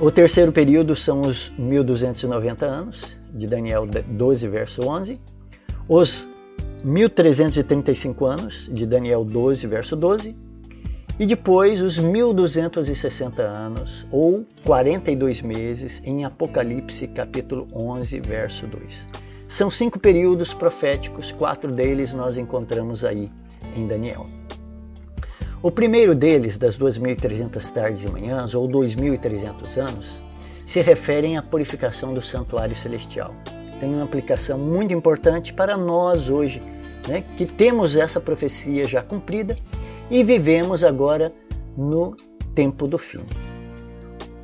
O 0.00 0.10
terceiro 0.10 0.50
período 0.50 0.96
são 0.96 1.20
os 1.20 1.50
1290 1.50 2.66
anos, 2.66 3.20
de 3.32 3.46
Daniel 3.46 3.86
12, 3.86 4.48
verso 4.48 4.82
11. 4.84 5.20
Os 5.88 6.28
1335 6.82 8.26
anos, 8.26 8.68
de 8.72 8.84
Daniel 8.84 9.24
12, 9.24 9.64
verso 9.68 9.94
12. 9.94 10.50
E 11.18 11.26
depois 11.26 11.82
os 11.82 11.98
1260 11.98 13.42
anos, 13.42 14.06
ou 14.10 14.46
42 14.64 15.42
meses, 15.42 16.02
em 16.04 16.24
Apocalipse 16.24 17.06
capítulo 17.06 17.68
11, 17.74 18.20
verso 18.20 18.66
2. 18.66 19.06
São 19.46 19.70
cinco 19.70 19.98
períodos 19.98 20.54
proféticos, 20.54 21.30
quatro 21.30 21.70
deles 21.70 22.14
nós 22.14 22.38
encontramos 22.38 23.04
aí 23.04 23.28
em 23.76 23.86
Daniel. 23.86 24.26
O 25.62 25.70
primeiro 25.70 26.14
deles, 26.14 26.56
das 26.56 26.78
2.300 26.78 27.70
tardes 27.70 28.02
e 28.02 28.08
manhãs, 28.08 28.54
ou 28.54 28.66
2.300 28.66 29.76
anos, 29.76 30.22
se 30.64 30.80
referem 30.80 31.36
à 31.36 31.42
purificação 31.42 32.14
do 32.14 32.22
santuário 32.22 32.74
celestial. 32.74 33.34
Tem 33.78 33.94
uma 33.94 34.04
aplicação 34.04 34.58
muito 34.58 34.94
importante 34.94 35.52
para 35.52 35.76
nós 35.76 36.30
hoje, 36.30 36.60
né, 37.06 37.22
que 37.36 37.44
temos 37.44 37.96
essa 37.96 38.18
profecia 38.18 38.84
já 38.84 39.02
cumprida 39.02 39.56
e 40.12 40.22
vivemos 40.22 40.84
agora 40.84 41.32
no 41.74 42.14
tempo 42.54 42.86
do 42.86 42.98
fim. 42.98 43.24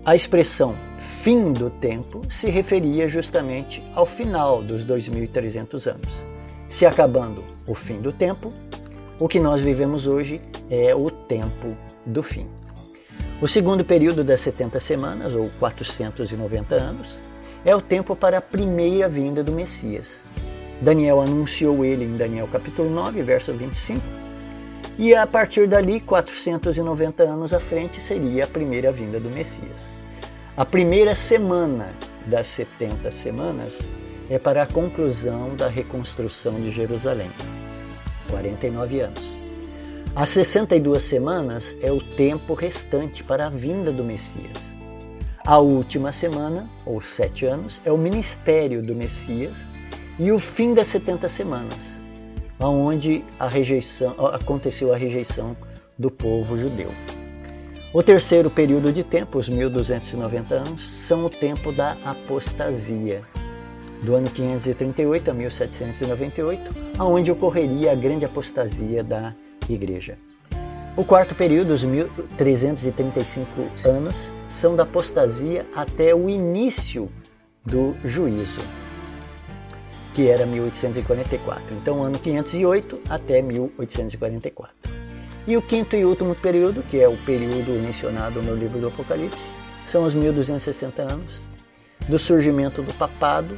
A 0.03 0.17
expressão 0.17 0.75
fim 1.21 1.53
do 1.53 1.69
tempo 1.69 2.23
se 2.31 2.49
referia 2.49 3.07
justamente 3.07 3.87
ao 3.95 4.07
final 4.07 4.63
dos 4.63 4.83
2.300 4.83 5.93
anos. 5.93 6.25
Se 6.71 6.87
acabando 6.87 7.45
o 7.67 7.75
fim 7.75 8.01
do 8.01 8.13
tempo, 8.13 8.51
o 9.21 9.29
que 9.29 9.39
nós 9.39 9.61
vivemos 9.61 10.07
hoje 10.07 10.41
é 10.71 10.95
o 10.95 11.11
tempo 11.11 11.77
do 12.07 12.23
fim. 12.23 12.47
O 13.43 13.47
segundo 13.47 13.85
período 13.85 14.25
das 14.25 14.41
70 14.41 14.81
semanas, 14.81 15.35
ou 15.35 15.51
490 15.59 16.75
anos, 16.77 17.19
é 17.63 17.77
o 17.77 17.83
tempo 17.83 18.17
para 18.17 18.39
a 18.39 18.43
primeira 18.43 19.07
vinda 19.07 19.45
do 19.45 19.53
Messias. 19.53 20.25
Daniel 20.81 21.21
anunciou 21.21 21.85
ele 21.85 22.07
em 22.07 22.15
Daniel 22.15 22.49
capítulo 22.49 22.89
9, 22.89 23.23
verso 23.23 23.53
25, 23.53 24.01
e 24.99 25.15
a 25.15 25.25
partir 25.29 25.69
dali, 25.69 26.01
490 26.01 27.23
anos 27.23 27.53
à 27.53 27.61
frente, 27.61 28.01
seria 28.01 28.45
a 28.45 28.49
primeira 28.49 28.91
vinda 28.91 29.21
do 29.21 29.31
Messias. 29.31 29.93
A 30.57 30.65
primeira 30.65 31.15
semana 31.15 31.95
das 32.27 32.49
70 32.49 33.09
semanas 33.13 33.89
é 34.29 34.41
para 34.41 34.65
a 34.65 34.67
conclusão 34.67 35.55
da 35.55 35.69
reconstrução 35.69 36.61
de 36.61 36.73
Jerusalém. 36.73 37.31
49 38.29 39.01
anos. 39.01 39.39
As 40.17 40.31
62 40.31 41.01
semanas 41.01 41.77
é 41.81 41.93
o 41.93 42.01
tempo 42.01 42.55
restante 42.55 43.23
para 43.23 43.47
a 43.47 43.51
vinda 43.51 43.93
do 43.93 44.03
Messias. 44.03 44.75
A 45.47 45.59
última 45.59 46.11
semana, 46.11 46.69
ou 46.85 47.01
sete 47.01 47.47
anos, 47.47 47.81
é 47.85 47.93
o 47.93 47.97
ministério 47.97 48.83
do 48.83 48.97
Messias 48.97 49.71
e 50.19 50.33
o 50.33 50.41
fim 50.41 50.75
das 50.75 50.89
70 50.89 51.29
semanas, 51.29 51.98
onde 52.67 53.25
a 53.39 53.49
rejeição, 53.49 54.15
aconteceu 54.27 54.93
a 54.93 54.97
rejeição 54.97 55.57
do 55.99 56.11
povo 56.11 56.59
judeu. 56.59 56.91
O 57.93 58.03
terceiro 58.03 58.51
período 58.51 58.93
de 58.93 59.03
tempo, 59.03 59.39
os 59.39 59.49
1290 59.49 60.55
anos, 60.55 60.87
são 60.87 61.25
o 61.25 61.31
tempo 61.31 61.73
da 61.73 61.97
apostasia, 62.05 63.23
do 64.03 64.15
ano 64.15 64.29
538 64.29 65.31
a 65.31 65.35
1798, 65.35 66.71
aonde 66.99 67.33
ocorreria 67.33 67.93
a 67.93 67.95
grande 67.95 68.25
apostasia 68.25 69.03
da 69.03 69.35
igreja. 69.69 70.19
O 70.97 71.05
quarto 71.05 71.35
período, 71.35 71.73
os 71.73 71.85
1335 71.85 73.49
anos, 73.85 74.31
são 74.49 74.77
da 74.77 74.83
apostasia 74.83 75.65
até 75.75 76.15
o 76.15 76.29
início 76.29 77.09
do 77.65 77.95
juízo, 78.05 78.61
que 80.19 80.27
era 80.27 80.45
1844. 80.45 81.77
Então, 81.77 82.03
ano 82.03 82.19
508 82.19 83.03
até 83.09 83.41
1844. 83.41 84.75
E 85.47 85.57
o 85.57 85.63
quinto 85.63 85.95
e 85.95 86.05
último 86.05 86.35
período, 86.35 86.83
que 86.83 86.99
é 87.01 87.09
o 87.09 87.17
período 87.19 87.71
mencionado 87.81 88.43
no 88.43 88.57
livro 88.57 88.81
do 88.81 88.89
Apocalipse, 88.89 89.49
são 89.87 90.03
os 90.03 90.15
1260 90.15 91.03
anos 91.03 91.47
do 92.09 92.19
surgimento 92.19 92.83
do 92.83 92.93
papado 92.95 93.57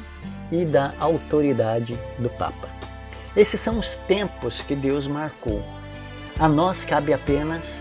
e 0.53 0.67
da 0.67 0.93
autoridade 1.01 1.99
do 2.19 2.29
Papa. 2.29 2.69
Esses 3.35 3.59
são 3.59 3.79
os 3.79 3.95
tempos 4.07 4.61
que 4.61 4.77
Deus 4.77 5.07
marcou. 5.07 5.65
A 6.39 6.47
nós 6.47 6.85
cabe 6.85 7.15
apenas 7.15 7.81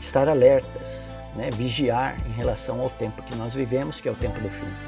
estar 0.00 0.26
alertas, 0.26 1.10
né? 1.34 1.50
vigiar 1.50 2.16
em 2.26 2.32
relação 2.32 2.80
ao 2.80 2.88
tempo 2.88 3.22
que 3.24 3.36
nós 3.36 3.52
vivemos, 3.52 4.00
que 4.00 4.08
é 4.08 4.12
o 4.12 4.16
tempo 4.16 4.40
do 4.40 4.48
fim. 4.48 4.85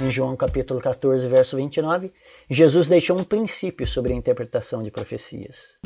Em 0.00 0.10
João 0.10 0.34
capítulo 0.36 0.80
14, 0.80 1.28
verso 1.28 1.56
29, 1.56 2.12
Jesus 2.48 2.86
deixou 2.86 3.18
um 3.18 3.24
princípio 3.24 3.86
sobre 3.86 4.12
a 4.12 4.16
interpretação 4.16 4.82
de 4.82 4.90
profecias. 4.90 5.76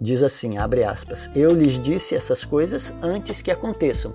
Diz 0.00 0.22
assim, 0.22 0.58
abre 0.58 0.84
aspas, 0.84 1.30
Eu 1.34 1.50
lhes 1.54 1.78
disse 1.78 2.14
essas 2.14 2.44
coisas 2.44 2.92
antes 3.02 3.42
que 3.42 3.50
aconteçam, 3.50 4.14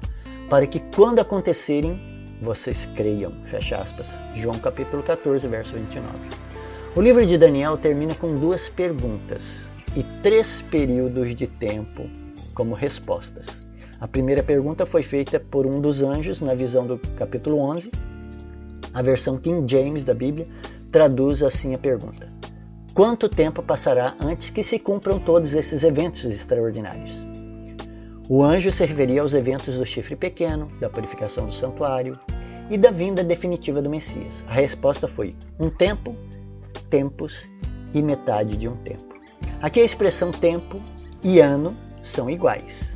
para 0.49 0.67
que 0.67 0.79
quando 0.95 1.19
acontecerem, 1.19 1.99
vocês 2.41 2.87
creiam. 2.95 3.31
Fecha 3.45 3.77
aspas. 3.77 4.23
João 4.35 4.57
capítulo 4.59 5.03
14, 5.03 5.47
verso 5.47 5.73
29. 5.73 6.17
O 6.95 7.01
livro 7.01 7.25
de 7.25 7.37
Daniel 7.37 7.77
termina 7.77 8.13
com 8.15 8.37
duas 8.37 8.67
perguntas 8.67 9.71
e 9.95 10.03
três 10.21 10.61
períodos 10.61 11.35
de 11.35 11.47
tempo 11.47 12.03
como 12.53 12.73
respostas. 12.73 13.61
A 13.99 14.07
primeira 14.07 14.41
pergunta 14.41 14.85
foi 14.85 15.03
feita 15.03 15.39
por 15.39 15.65
um 15.65 15.79
dos 15.79 16.01
anjos 16.01 16.41
na 16.41 16.55
visão 16.55 16.87
do 16.87 16.97
capítulo 17.15 17.59
11. 17.59 17.91
A 18.93 19.01
versão 19.01 19.37
King 19.37 19.69
James 19.69 20.03
da 20.03 20.13
Bíblia 20.13 20.47
traduz 20.91 21.41
assim 21.41 21.73
a 21.73 21.77
pergunta: 21.77 22.27
Quanto 22.93 23.29
tempo 23.29 23.63
passará 23.63 24.15
antes 24.19 24.49
que 24.49 24.63
se 24.63 24.77
cumpram 24.77 25.17
todos 25.17 25.53
esses 25.53 25.83
eventos 25.83 26.25
extraordinários? 26.25 27.25
O 28.29 28.43
anjo 28.43 28.71
se 28.71 28.85
referia 28.85 29.21
aos 29.21 29.33
eventos 29.33 29.77
do 29.77 29.85
chifre 29.85 30.15
pequeno, 30.15 30.71
da 30.79 30.89
purificação 30.89 31.45
do 31.45 31.53
santuário 31.53 32.19
e 32.69 32.77
da 32.77 32.91
vinda 32.91 33.23
definitiva 33.23 33.81
do 33.81 33.89
Messias. 33.89 34.43
A 34.47 34.53
resposta 34.53 35.07
foi 35.07 35.35
um 35.59 35.69
tempo, 35.69 36.15
tempos 36.89 37.49
e 37.93 38.01
metade 38.01 38.57
de 38.57 38.67
um 38.67 38.75
tempo. 38.77 39.15
Aqui 39.61 39.79
a 39.79 39.85
expressão 39.85 40.31
tempo 40.31 40.77
e 41.23 41.39
ano 41.39 41.75
são 42.01 42.29
iguais. 42.29 42.93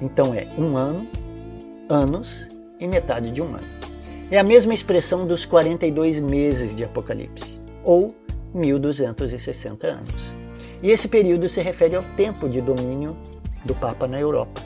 Então 0.00 0.34
é 0.34 0.46
um 0.58 0.76
ano, 0.76 1.06
anos 1.88 2.48
e 2.80 2.86
metade 2.86 3.30
de 3.30 3.40
um 3.40 3.46
ano. 3.46 3.93
É 4.30 4.38
a 4.38 4.42
mesma 4.42 4.72
expressão 4.72 5.26
dos 5.26 5.44
42 5.44 6.18
meses 6.18 6.74
de 6.74 6.82
Apocalipse, 6.82 7.60
ou 7.84 8.14
1260 8.54 9.86
anos. 9.86 10.34
E 10.82 10.90
esse 10.90 11.08
período 11.08 11.48
se 11.48 11.60
refere 11.60 11.94
ao 11.94 12.02
tempo 12.16 12.48
de 12.48 12.60
domínio 12.60 13.16
do 13.64 13.74
Papa 13.74 14.06
na 14.06 14.18
Europa, 14.18 14.62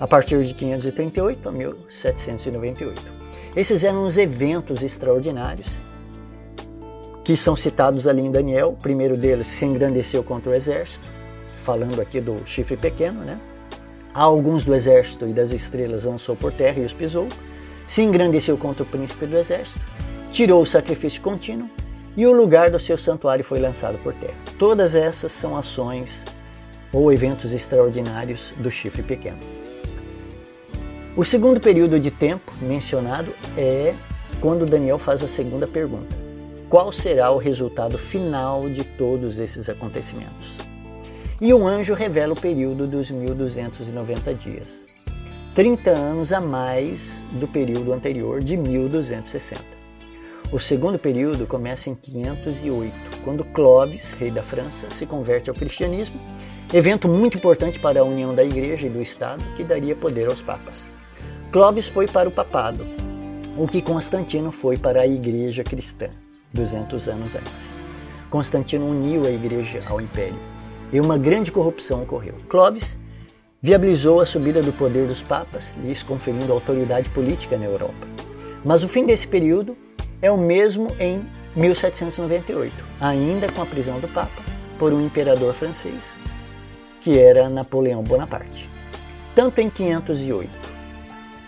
a 0.00 0.06
partir 0.08 0.44
de 0.44 0.54
538 0.54 1.48
a 1.48 1.52
1798. 1.52 3.06
Esses 3.54 3.84
eram 3.84 4.04
os 4.04 4.18
eventos 4.18 4.82
extraordinários 4.82 5.78
que 7.24 7.36
são 7.36 7.56
citados 7.56 8.06
ali 8.06 8.22
em 8.22 8.30
Daniel. 8.30 8.70
O 8.70 8.76
primeiro 8.76 9.16
deles 9.16 9.46
se 9.46 9.64
engrandeceu 9.64 10.22
contra 10.22 10.50
o 10.50 10.54
exército, 10.54 11.08
falando 11.64 12.00
aqui 12.00 12.20
do 12.20 12.46
chifre 12.46 12.76
pequeno, 12.76 13.20
né? 13.22 13.38
Alguns 14.12 14.64
do 14.64 14.74
exército 14.74 15.26
e 15.26 15.32
das 15.32 15.52
estrelas 15.52 16.04
lançou 16.04 16.36
por 16.36 16.52
terra 16.52 16.80
e 16.80 16.84
os 16.84 16.92
pisou, 16.92 17.28
se 17.86 18.02
engrandeceu 18.02 18.56
contra 18.56 18.82
o 18.82 18.86
príncipe 18.86 19.26
do 19.26 19.36
exército, 19.36 19.80
tirou 20.30 20.62
o 20.62 20.66
sacrifício 20.66 21.22
contínuo 21.22 21.68
e 22.16 22.26
o 22.26 22.32
lugar 22.32 22.70
do 22.70 22.80
seu 22.80 22.96
santuário 22.96 23.44
foi 23.44 23.58
lançado 23.58 23.98
por 23.98 24.14
terra. 24.14 24.36
Todas 24.58 24.94
essas 24.94 25.32
são 25.32 25.56
ações 25.56 26.24
ou 26.92 27.12
eventos 27.12 27.52
extraordinários 27.52 28.52
do 28.56 28.70
chifre 28.70 29.02
pequeno. 29.02 29.38
O 31.16 31.24
segundo 31.24 31.60
período 31.60 31.98
de 32.00 32.10
tempo 32.10 32.52
mencionado 32.60 33.32
é 33.56 33.94
quando 34.40 34.66
Daniel 34.66 34.98
faz 34.98 35.22
a 35.22 35.28
segunda 35.28 35.66
pergunta: 35.66 36.16
qual 36.68 36.90
será 36.92 37.30
o 37.30 37.38
resultado 37.38 37.96
final 37.96 38.68
de 38.68 38.84
todos 38.84 39.38
esses 39.38 39.68
acontecimentos? 39.68 40.56
E 41.40 41.52
um 41.52 41.66
anjo 41.66 41.92
revela 41.92 42.32
o 42.32 42.40
período 42.40 42.86
dos 42.86 43.10
1290 43.10 44.34
dias, 44.34 44.85
30 45.56 45.90
anos 45.90 46.34
a 46.34 46.40
mais 46.40 47.24
do 47.40 47.48
período 47.48 47.90
anterior 47.90 48.44
de 48.44 48.58
1260. 48.58 49.64
O 50.52 50.60
segundo 50.60 50.98
período 50.98 51.46
começa 51.46 51.88
em 51.88 51.94
508, 51.94 53.22
quando 53.24 53.42
Clovis, 53.42 54.12
rei 54.12 54.30
da 54.30 54.42
França, 54.42 54.90
se 54.90 55.06
converte 55.06 55.48
ao 55.48 55.56
cristianismo 55.56 56.20
evento 56.74 57.08
muito 57.08 57.38
importante 57.38 57.78
para 57.78 58.00
a 58.00 58.04
união 58.04 58.34
da 58.34 58.44
Igreja 58.44 58.86
e 58.86 58.90
do 58.90 59.00
Estado 59.00 59.42
que 59.56 59.64
daria 59.64 59.96
poder 59.96 60.28
aos 60.28 60.42
papas. 60.42 60.90
Clovis 61.50 61.88
foi 61.88 62.06
para 62.06 62.28
o 62.28 62.32
papado, 62.32 62.86
o 63.56 63.66
que 63.66 63.80
Constantino 63.80 64.52
foi 64.52 64.76
para 64.76 65.00
a 65.00 65.06
Igreja 65.06 65.64
cristã, 65.64 66.08
200 66.52 67.08
anos 67.08 67.34
antes. 67.34 67.74
Constantino 68.28 68.84
uniu 68.84 69.26
a 69.26 69.30
Igreja 69.30 69.80
ao 69.88 70.02
Império 70.02 70.38
e 70.92 71.00
uma 71.00 71.16
grande 71.16 71.50
corrupção 71.50 72.02
ocorreu. 72.02 72.34
Clovis 72.46 72.98
viabilizou 73.60 74.20
a 74.20 74.26
subida 74.26 74.62
do 74.62 74.72
poder 74.72 75.06
dos 75.06 75.22
papas, 75.22 75.74
lhes 75.82 76.02
conferindo 76.02 76.52
autoridade 76.52 77.08
política 77.10 77.56
na 77.56 77.64
Europa. 77.64 78.06
Mas 78.64 78.82
o 78.82 78.88
fim 78.88 79.04
desse 79.04 79.26
período 79.26 79.76
é 80.20 80.30
o 80.30 80.36
mesmo 80.36 80.88
em 80.98 81.24
1798, 81.54 82.74
ainda 83.00 83.50
com 83.50 83.62
a 83.62 83.66
prisão 83.66 84.00
do 84.00 84.08
Papa 84.08 84.42
por 84.78 84.92
um 84.92 85.04
imperador 85.04 85.54
francês 85.54 86.16
que 87.00 87.20
era 87.20 87.48
Napoleão 87.48 88.02
Bonaparte. 88.02 88.68
Tanto 89.32 89.60
em 89.60 89.70
508 89.70 90.76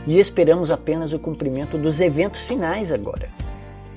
e 0.08 0.20
esperamos 0.20 0.72
apenas 0.72 1.14
o 1.14 1.20
cumprimento 1.20 1.78
dos 1.78 2.00
eventos 2.00 2.44
finais 2.44 2.92
agora. 2.92 3.30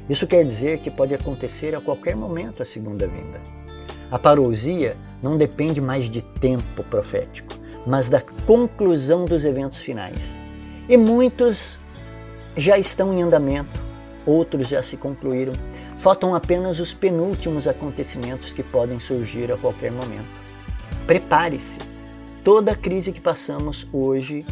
Isso 0.08 0.26
quer 0.26 0.44
dizer 0.44 0.80
que 0.80 0.90
pode 0.90 1.14
acontecer 1.14 1.74
a 1.74 1.80
qualquer 1.80 2.16
momento 2.16 2.62
a 2.62 2.66
segunda 2.66 3.06
vinda. 3.06 3.40
A 4.10 4.18
parousia 4.18 4.96
não 5.22 5.38
depende 5.38 5.80
mais 5.80 6.10
de 6.10 6.20
tempo 6.20 6.82
profético, 6.84 7.54
mas 7.86 8.08
da 8.08 8.20
conclusão 8.46 9.24
dos 9.24 9.44
eventos 9.44 9.78
finais. 9.78 10.34
E 10.88 10.96
muitos 10.96 11.78
já 12.56 12.76
estão 12.78 13.14
em 13.14 13.22
andamento, 13.22 13.80
outros 14.26 14.68
já 14.68 14.82
se 14.82 14.96
concluíram. 14.96 15.52
Faltam 15.98 16.34
apenas 16.34 16.80
os 16.80 16.92
penúltimos 16.92 17.68
acontecimentos 17.68 18.52
que 18.52 18.62
podem 18.62 18.98
surgir 18.98 19.50
a 19.52 19.56
qualquer 19.56 19.92
momento. 19.92 20.28
Prepare-se. 21.06 21.78
Toda 22.44 22.74
crise 22.74 23.12
que 23.12 23.20
passamos 23.20 23.86
hoje 23.92 24.44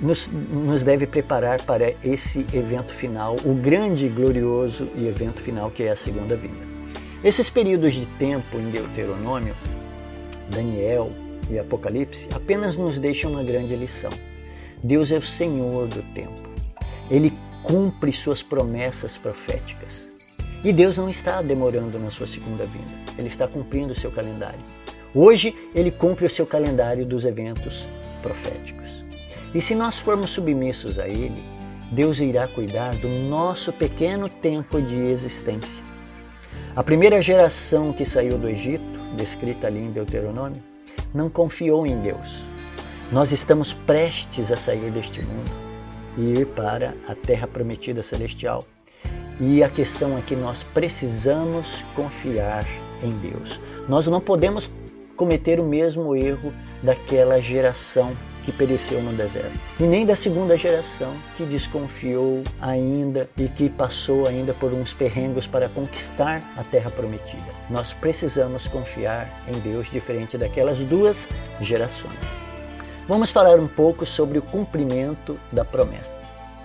nos, 0.00 0.28
nos 0.28 0.82
deve 0.82 1.06
preparar 1.06 1.62
para 1.62 1.94
esse 2.04 2.40
evento 2.52 2.92
final, 2.92 3.36
o 3.44 3.54
grande, 3.54 4.08
glorioso 4.08 4.88
e 4.96 5.06
evento 5.06 5.40
final 5.40 5.70
que 5.70 5.84
é 5.84 5.90
a 5.90 5.96
segunda 5.96 6.36
vinda. 6.36 6.60
Esses 7.22 7.48
períodos 7.48 7.92
de 7.92 8.06
tempo 8.18 8.58
em 8.58 8.70
Deuteronômio, 8.70 9.54
Daniel 10.50 11.12
e 11.50 11.58
Apocalipse 11.58 12.28
apenas 12.34 12.76
nos 12.76 12.98
deixam 12.98 13.32
uma 13.32 13.44
grande 13.44 13.76
lição. 13.76 14.10
Deus 14.82 15.12
é 15.12 15.18
o 15.18 15.22
Senhor 15.22 15.86
do 15.86 16.02
tempo. 16.14 16.50
Ele 17.10 17.32
cumpre 17.62 18.12
suas 18.12 18.42
promessas 18.42 19.16
proféticas. 19.16 20.10
E 20.64 20.72
Deus 20.72 20.96
não 20.96 21.08
está 21.08 21.42
demorando 21.42 21.98
na 21.98 22.10
sua 22.10 22.26
segunda 22.26 22.64
vinda. 22.64 23.12
Ele 23.18 23.28
está 23.28 23.46
cumprindo 23.46 23.92
o 23.92 23.96
seu 23.96 24.10
calendário. 24.10 24.60
Hoje 25.14 25.54
ele 25.74 25.90
cumpre 25.90 26.26
o 26.26 26.30
seu 26.30 26.46
calendário 26.46 27.04
dos 27.04 27.24
eventos 27.24 27.84
proféticos. 28.22 28.81
E 29.54 29.60
se 29.60 29.74
nós 29.74 29.98
formos 29.98 30.30
submissos 30.30 30.98
a 30.98 31.06
Ele, 31.06 31.42
Deus 31.90 32.20
irá 32.20 32.48
cuidar 32.48 32.94
do 32.96 33.08
nosso 33.08 33.70
pequeno 33.70 34.28
tempo 34.28 34.80
de 34.80 34.96
existência. 34.96 35.82
A 36.74 36.82
primeira 36.82 37.20
geração 37.20 37.92
que 37.92 38.06
saiu 38.06 38.38
do 38.38 38.48
Egito, 38.48 38.82
descrita 39.14 39.66
ali 39.66 39.80
em 39.80 39.90
Deuteronômio, 39.90 40.62
não 41.12 41.28
confiou 41.28 41.86
em 41.86 42.00
Deus. 42.00 42.42
Nós 43.10 43.30
estamos 43.30 43.74
prestes 43.74 44.50
a 44.50 44.56
sair 44.56 44.90
deste 44.90 45.20
mundo 45.20 45.50
e 46.16 46.40
ir 46.40 46.46
para 46.46 46.94
a 47.06 47.14
terra 47.14 47.46
prometida 47.46 48.02
celestial. 48.02 48.64
E 49.38 49.62
a 49.62 49.68
questão 49.68 50.16
é 50.16 50.22
que 50.22 50.34
nós 50.34 50.62
precisamos 50.62 51.84
confiar 51.94 52.64
em 53.02 53.10
Deus. 53.18 53.60
Nós 53.86 54.06
não 54.06 54.20
podemos 54.20 54.70
cometer 55.14 55.60
o 55.60 55.64
mesmo 55.64 56.16
erro 56.16 56.54
daquela 56.82 57.38
geração 57.38 58.16
que 58.42 58.52
pereceu 58.52 59.00
no 59.02 59.12
deserto, 59.12 59.58
e 59.78 59.84
nem 59.84 60.04
da 60.04 60.16
segunda 60.16 60.56
geração 60.56 61.14
que 61.36 61.44
desconfiou 61.44 62.42
ainda 62.60 63.28
e 63.36 63.48
que 63.48 63.68
passou 63.68 64.26
ainda 64.26 64.52
por 64.52 64.72
uns 64.72 64.92
perrengos 64.92 65.46
para 65.46 65.68
conquistar 65.68 66.42
a 66.56 66.64
terra 66.64 66.90
prometida. 66.90 67.42
Nós 67.70 67.92
precisamos 67.92 68.66
confiar 68.68 69.42
em 69.48 69.58
Deus 69.60 69.90
diferente 69.90 70.36
daquelas 70.36 70.78
duas 70.78 71.28
gerações. 71.60 72.42
Vamos 73.08 73.30
falar 73.30 73.58
um 73.58 73.66
pouco 73.66 74.06
sobre 74.06 74.38
o 74.38 74.42
cumprimento 74.42 75.38
da 75.50 75.64
promessa. 75.64 76.21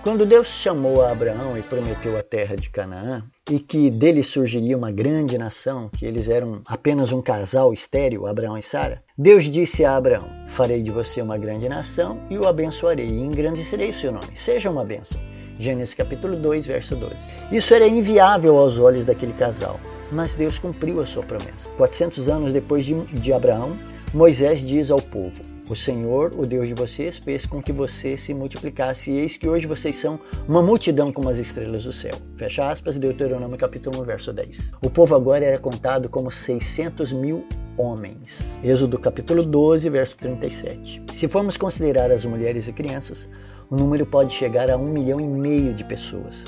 Quando 0.08 0.24
Deus 0.24 0.48
chamou 0.48 1.04
a 1.04 1.10
Abraão 1.12 1.58
e 1.58 1.60
prometeu 1.60 2.16
a 2.16 2.22
terra 2.22 2.56
de 2.56 2.70
Canaã, 2.70 3.22
e 3.50 3.60
que 3.60 3.90
dele 3.90 4.22
surgiria 4.22 4.74
uma 4.74 4.90
grande 4.90 5.36
nação, 5.36 5.90
que 5.90 6.06
eles 6.06 6.30
eram 6.30 6.62
apenas 6.66 7.12
um 7.12 7.20
casal 7.20 7.74
estéril, 7.74 8.26
Abraão 8.26 8.56
e 8.56 8.62
Sara, 8.62 8.96
Deus 9.18 9.44
disse 9.44 9.84
a 9.84 9.94
Abraão: 9.94 10.26
Farei 10.48 10.82
de 10.82 10.90
você 10.90 11.20
uma 11.20 11.36
grande 11.36 11.68
nação 11.68 12.22
e 12.30 12.38
o 12.38 12.48
abençoarei, 12.48 13.06
e 13.06 13.20
engrandecerei 13.20 13.90
o 13.90 13.94
seu 13.94 14.10
nome. 14.10 14.34
Seja 14.34 14.70
uma 14.70 14.82
bênção. 14.82 15.20
Gênesis 15.60 15.94
capítulo 15.94 16.36
2, 16.36 16.66
verso 16.66 16.96
12. 16.96 17.14
Isso 17.52 17.74
era 17.74 17.86
inviável 17.86 18.56
aos 18.56 18.78
olhos 18.78 19.04
daquele 19.04 19.34
casal, 19.34 19.78
mas 20.10 20.34
Deus 20.34 20.58
cumpriu 20.58 21.02
a 21.02 21.06
sua 21.06 21.22
promessa. 21.22 21.68
400 21.76 22.30
anos 22.30 22.54
depois 22.54 22.86
de, 22.86 22.94
de 23.08 23.30
Abraão, 23.30 23.76
Moisés 24.14 24.66
diz 24.66 24.90
ao 24.90 25.02
povo: 25.02 25.57
o 25.68 25.76
Senhor, 25.76 26.32
o 26.36 26.46
Deus 26.46 26.66
de 26.66 26.74
vocês, 26.74 27.18
fez 27.18 27.44
com 27.44 27.62
que 27.62 27.72
você 27.72 28.16
se 28.16 28.32
multiplicasse, 28.32 29.10
e 29.10 29.18
eis 29.18 29.36
que 29.36 29.48
hoje 29.48 29.66
vocês 29.66 29.96
são 29.96 30.18
uma 30.48 30.62
multidão 30.62 31.12
como 31.12 31.28
as 31.28 31.36
estrelas 31.36 31.84
do 31.84 31.92
céu. 31.92 32.14
Fecha 32.36 32.70
aspas, 32.70 32.96
Deuteronômio 32.96 33.58
capítulo 33.58 34.00
1, 34.02 34.04
verso 34.04 34.32
10. 34.32 34.72
O 34.82 34.90
povo 34.90 35.14
agora 35.14 35.44
era 35.44 35.58
contado 35.58 36.08
como 36.08 36.30
600 36.30 37.12
mil 37.12 37.46
homens. 37.76 38.38
Êxodo 38.62 38.98
capítulo 38.98 39.42
12, 39.42 39.88
verso 39.90 40.16
37. 40.16 41.02
Se 41.14 41.28
formos 41.28 41.56
considerar 41.56 42.10
as 42.10 42.24
mulheres 42.24 42.66
e 42.66 42.72
crianças, 42.72 43.28
o 43.70 43.76
número 43.76 44.06
pode 44.06 44.32
chegar 44.32 44.70
a 44.70 44.76
um 44.76 44.88
milhão 44.88 45.20
e 45.20 45.26
meio 45.26 45.74
de 45.74 45.84
pessoas. 45.84 46.44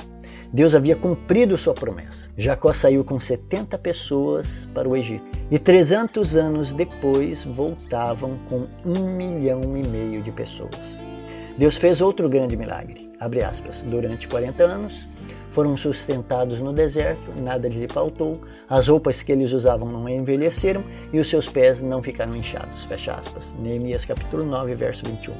Deus 0.52 0.74
havia 0.74 0.96
cumprido 0.96 1.56
sua 1.56 1.74
promessa. 1.74 2.28
Jacó 2.36 2.72
saiu 2.72 3.04
com 3.04 3.20
70 3.20 3.78
pessoas 3.78 4.68
para 4.74 4.88
o 4.88 4.96
Egito 4.96 5.24
e 5.48 5.58
300 5.58 6.36
anos 6.36 6.72
depois 6.72 7.44
voltavam 7.44 8.36
com 8.48 8.66
um 8.84 9.16
milhão 9.16 9.60
e 9.76 9.86
meio 9.86 10.22
de 10.22 10.32
pessoas. 10.32 11.00
Deus 11.56 11.76
fez 11.76 12.00
outro 12.00 12.28
grande 12.28 12.56
milagre. 12.56 13.10
Aspas. 13.48 13.82
Durante 13.82 14.26
40 14.26 14.64
anos 14.64 15.06
foram 15.50 15.76
sustentados 15.76 16.58
no 16.58 16.72
deserto, 16.72 17.32
nada 17.36 17.68
lhes 17.68 17.92
faltou, 17.92 18.40
as 18.68 18.88
roupas 18.88 19.22
que 19.22 19.30
eles 19.30 19.52
usavam 19.52 19.88
não 19.88 20.08
envelheceram 20.08 20.82
e 21.12 21.18
os 21.18 21.28
seus 21.28 21.48
pés 21.48 21.82
não 21.82 22.02
ficaram 22.02 22.34
inchados. 22.34 22.84
Fecha 22.84 23.14
aspas. 23.14 23.54
Neemias 23.58 24.04
capítulo 24.04 24.44
9, 24.44 24.74
verso 24.74 25.04
21. 25.04 25.34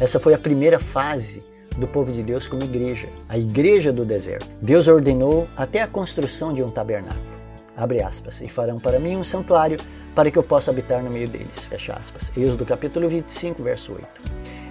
Essa 0.00 0.20
foi 0.20 0.32
a 0.32 0.38
primeira 0.38 0.78
fase 0.78 1.42
do 1.78 1.86
povo 1.86 2.12
de 2.12 2.22
Deus 2.22 2.46
como 2.46 2.64
igreja, 2.64 3.08
a 3.28 3.38
igreja 3.38 3.92
do 3.92 4.04
deserto. 4.04 4.50
Deus 4.60 4.88
ordenou 4.88 5.48
até 5.56 5.80
a 5.80 5.86
construção 5.86 6.52
de 6.52 6.62
um 6.62 6.68
tabernáculo. 6.68 7.38
Abre 7.76 8.02
aspas. 8.02 8.40
E 8.40 8.48
farão 8.48 8.80
para 8.80 8.98
mim 8.98 9.16
um 9.16 9.22
santuário 9.22 9.78
para 10.14 10.30
que 10.30 10.38
eu 10.38 10.42
possa 10.42 10.72
habitar 10.72 11.02
no 11.02 11.10
meio 11.10 11.28
deles. 11.28 11.64
Fecha 11.66 11.94
aspas. 11.94 12.32
Êxodo 12.36 12.66
capítulo 12.66 13.08
25, 13.08 13.62
verso 13.62 13.92
8. 13.92 14.06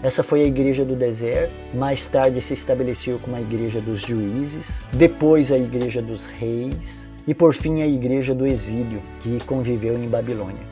Essa 0.03 0.21
foi 0.21 0.41
a 0.41 0.45
igreja 0.45 0.83
do 0.83 0.95
deserto. 0.95 1.53
Mais 1.73 2.05
tarde 2.05 2.41
se 2.41 2.53
estabeleceu 2.53 3.17
como 3.19 3.37
a 3.37 3.41
igreja 3.41 3.79
dos 3.79 4.01
juízes, 4.01 4.81
depois 4.91 5.51
a 5.51 5.57
igreja 5.57 6.01
dos 6.01 6.25
reis 6.25 7.09
e 7.25 7.33
por 7.33 7.53
fim 7.53 7.81
a 7.81 7.87
igreja 7.87 8.33
do 8.35 8.45
exílio, 8.45 9.01
que 9.21 9.43
conviveu 9.45 9.97
em 9.97 10.07
Babilônia. 10.07 10.65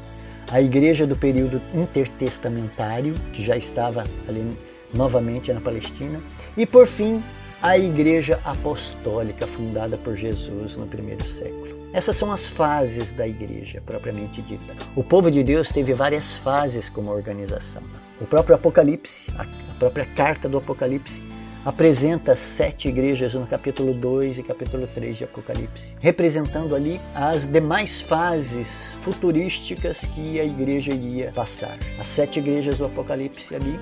A 0.52 0.62
igreja 0.62 1.08
do 1.08 1.16
período 1.16 1.62
intertestamentário, 1.74 3.14
que 3.34 3.42
já 3.42 3.58
estava 3.58 4.04
ali 4.28 4.48
novamente 4.96 5.52
na 5.54 5.62
Palestina, 5.62 6.22
e 6.56 6.66
por 6.66 6.88
fim 6.88 7.22
a 7.62 7.78
Igreja 7.78 8.40
Apostólica 8.44 9.48
fundada 9.48 9.98
por 9.98 10.16
Jesus 10.16 10.76
no 10.76 10.86
primeiro 10.86 11.24
século. 11.24 11.76
Essas 11.94 12.16
são 12.16 12.32
as 12.32 12.48
fases 12.48 13.12
da 13.12 13.28
igreja 13.28 13.82
propriamente 13.86 14.42
dita. 14.42 14.76
O 14.96 15.04
povo 15.04 15.32
de 15.32 15.44
Deus 15.44 15.70
teve 15.70 15.94
várias 15.94 16.36
fases 16.36 16.90
como 16.90 17.10
organização. 17.10 17.82
O 18.20 18.26
próprio 18.26 18.56
Apocalipse, 18.56 19.32
a 19.38 19.46
própria 19.80 20.06
carta 20.06 20.50
do 20.50 20.58
Apocalipse, 20.58 21.22
apresenta 21.66 22.36
sete 22.36 22.90
igrejas 22.90 23.34
no 23.34 23.48
capítulo 23.48 23.94
2 23.94 24.38
e 24.38 24.44
capítulo 24.44 24.86
3 24.86 25.18
de 25.18 25.24
Apocalipse, 25.24 25.96
representando 26.00 26.76
ali 26.76 27.02
as 27.16 27.46
demais 27.52 28.02
fases 28.02 28.92
futurísticas 29.02 30.02
que 30.02 30.40
a 30.40 30.46
igreja 30.46 30.94
iria 30.94 31.32
passar. 31.34 31.78
As 32.00 32.10
sete 32.10 32.40
igrejas 32.40 32.78
do 32.78 32.86
Apocalipse 32.86 33.56
ali 33.56 33.80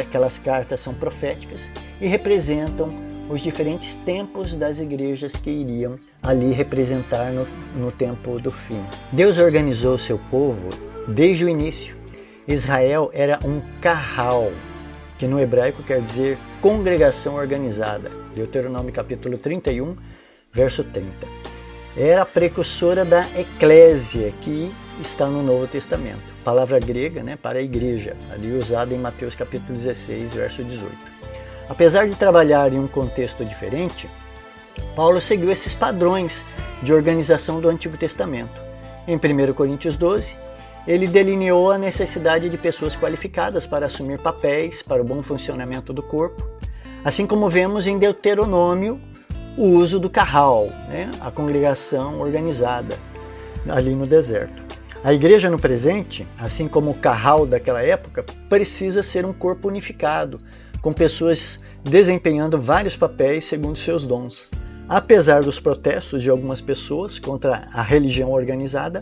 aquelas 0.00 0.38
cartas 0.38 0.80
são 0.80 0.94
proféticas 0.94 1.68
e 2.00 2.06
representam 2.06 2.92
os 3.28 3.40
diferentes 3.40 3.94
tempos 3.94 4.54
das 4.56 4.78
igrejas 4.78 5.32
que 5.32 5.50
iriam 5.50 5.98
ali 6.22 6.52
representar 6.52 7.32
no, 7.32 7.46
no 7.76 7.92
tempo 7.92 8.38
do 8.38 8.50
fim. 8.50 8.82
Deus 9.10 9.38
organizou 9.38 9.96
seu 9.96 10.18
povo 10.18 10.68
desde 11.08 11.44
o 11.44 11.48
início. 11.48 11.96
Israel 12.46 13.10
era 13.14 13.38
um 13.44 13.60
carral, 13.80 14.50
que 15.18 15.26
no 15.26 15.40
hebraico 15.40 15.82
quer 15.82 16.00
dizer 16.00 16.36
congregação 16.60 17.36
organizada. 17.36 18.10
Deuteronômio 18.34 18.92
capítulo 18.92 19.38
31, 19.38 19.96
verso 20.52 20.82
30. 20.84 21.51
Era 21.94 22.22
a 22.22 22.26
precursora 22.26 23.04
da 23.04 23.20
eclésia, 23.38 24.32
que 24.40 24.72
está 24.98 25.26
no 25.26 25.42
Novo 25.42 25.66
Testamento. 25.66 26.22
Palavra 26.42 26.80
grega 26.80 27.22
né, 27.22 27.36
para 27.36 27.58
a 27.58 27.62
igreja, 27.62 28.16
ali 28.30 28.50
usada 28.56 28.94
em 28.94 28.98
Mateus 28.98 29.34
capítulo 29.34 29.76
16, 29.76 30.32
verso 30.32 30.64
18. 30.64 30.90
Apesar 31.68 32.08
de 32.08 32.14
trabalhar 32.14 32.72
em 32.72 32.78
um 32.78 32.88
contexto 32.88 33.44
diferente, 33.44 34.08
Paulo 34.96 35.20
seguiu 35.20 35.52
esses 35.52 35.74
padrões 35.74 36.42
de 36.82 36.94
organização 36.94 37.60
do 37.60 37.68
Antigo 37.68 37.98
Testamento. 37.98 38.58
Em 39.06 39.16
1 39.16 39.52
Coríntios 39.52 39.94
12, 39.94 40.38
ele 40.86 41.06
delineou 41.06 41.70
a 41.70 41.76
necessidade 41.76 42.48
de 42.48 42.56
pessoas 42.56 42.96
qualificadas 42.96 43.66
para 43.66 43.84
assumir 43.84 44.18
papéis 44.18 44.80
para 44.80 45.02
o 45.02 45.04
bom 45.04 45.22
funcionamento 45.22 45.92
do 45.92 46.02
corpo, 46.02 46.42
assim 47.04 47.26
como 47.26 47.50
vemos 47.50 47.86
em 47.86 47.98
Deuteronômio 47.98 48.98
o 49.56 49.64
uso 49.64 49.98
do 49.98 50.08
carral, 50.08 50.66
né, 50.88 51.10
a 51.20 51.30
congregação 51.30 52.20
organizada 52.20 52.98
ali 53.68 53.94
no 53.94 54.06
deserto. 54.06 54.62
A 55.04 55.12
igreja 55.12 55.50
no 55.50 55.58
presente, 55.58 56.26
assim 56.38 56.68
como 56.68 56.92
o 56.92 56.98
carral 56.98 57.44
daquela 57.44 57.82
época, 57.82 58.24
precisa 58.48 59.02
ser 59.02 59.26
um 59.26 59.32
corpo 59.32 59.68
unificado, 59.68 60.38
com 60.80 60.92
pessoas 60.92 61.62
desempenhando 61.82 62.60
vários 62.60 62.96
papéis 62.96 63.44
segundo 63.44 63.78
seus 63.78 64.04
dons. 64.04 64.50
Apesar 64.88 65.42
dos 65.42 65.58
protestos 65.58 66.22
de 66.22 66.30
algumas 66.30 66.60
pessoas 66.60 67.18
contra 67.18 67.66
a 67.72 67.82
religião 67.82 68.30
organizada, 68.30 69.00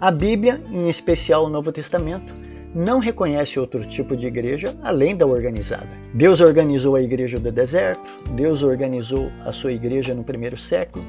a 0.00 0.10
Bíblia, 0.10 0.60
em 0.70 0.88
especial 0.88 1.44
o 1.44 1.48
Novo 1.48 1.70
Testamento, 1.70 2.32
não 2.74 2.98
reconhece 2.98 3.58
outro 3.58 3.84
tipo 3.84 4.16
de 4.16 4.26
igreja 4.26 4.74
além 4.82 5.16
da 5.16 5.26
organizada. 5.26 5.88
Deus 6.14 6.40
organizou 6.40 6.96
a 6.96 7.02
igreja 7.02 7.38
do 7.38 7.50
deserto, 7.50 8.02
Deus 8.32 8.62
organizou 8.62 9.30
a 9.44 9.52
sua 9.52 9.72
igreja 9.72 10.14
no 10.14 10.24
primeiro 10.24 10.56
século 10.56 11.04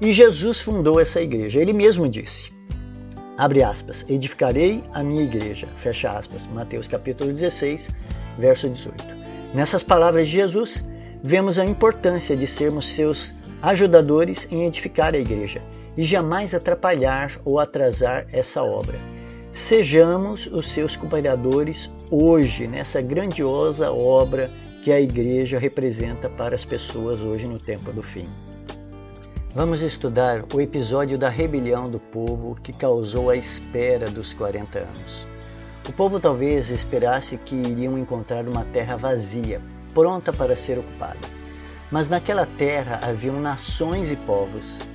e 0.00 0.12
Jesus 0.12 0.60
fundou 0.60 0.98
essa 0.98 1.20
igreja. 1.20 1.60
Ele 1.60 1.72
mesmo 1.72 2.08
disse: 2.08 2.52
abre 3.36 3.62
aspas, 3.62 4.04
edificarei 4.08 4.82
a 4.92 5.02
minha 5.02 5.22
igreja, 5.22 5.66
fecha 5.76 6.10
aspas, 6.10 6.46
Mateus 6.46 6.88
capítulo 6.88 7.32
16, 7.32 7.90
verso 8.38 8.68
18. 8.68 8.94
Nessas 9.54 9.82
palavras 9.82 10.26
de 10.26 10.34
Jesus, 10.34 10.86
vemos 11.22 11.58
a 11.58 11.64
importância 11.64 12.36
de 12.36 12.46
sermos 12.46 12.86
seus 12.86 13.34
ajudadores 13.62 14.48
em 14.50 14.64
edificar 14.64 15.14
a 15.14 15.18
igreja 15.18 15.62
e 15.96 16.02
jamais 16.02 16.54
atrapalhar 16.54 17.38
ou 17.44 17.58
atrasar 17.58 18.26
essa 18.32 18.62
obra. 18.62 18.98
Sejamos 19.60 20.46
os 20.46 20.66
seus 20.66 20.96
cooperadores 20.96 21.88
hoje 22.10 22.66
nessa 22.66 23.00
grandiosa 23.00 23.92
obra 23.92 24.50
que 24.82 24.90
a 24.90 25.00
igreja 25.00 25.60
representa 25.60 26.28
para 26.28 26.56
as 26.56 26.64
pessoas 26.64 27.20
hoje 27.20 27.46
no 27.46 27.58
tempo 27.58 27.92
do 27.92 28.02
fim. 28.02 28.26
Vamos 29.54 29.80
estudar 29.82 30.42
o 30.52 30.60
episódio 30.60 31.16
da 31.16 31.28
rebelião 31.28 31.88
do 31.88 32.00
povo 32.00 32.56
que 32.56 32.72
causou 32.72 33.30
a 33.30 33.36
espera 33.36 34.10
dos 34.10 34.34
40 34.34 34.78
anos. 34.78 35.26
O 35.88 35.92
povo 35.92 36.18
talvez 36.18 36.68
esperasse 36.70 37.36
que 37.36 37.54
iriam 37.54 37.96
encontrar 37.96 38.48
uma 38.48 38.64
terra 38.64 38.96
vazia, 38.96 39.60
pronta 39.94 40.32
para 40.32 40.56
ser 40.56 40.78
ocupada. 40.78 41.28
Mas 41.92 42.08
naquela 42.08 42.46
terra 42.46 42.98
haviam 43.02 43.38
nações 43.38 44.10
e 44.10 44.16
povos. 44.16 44.90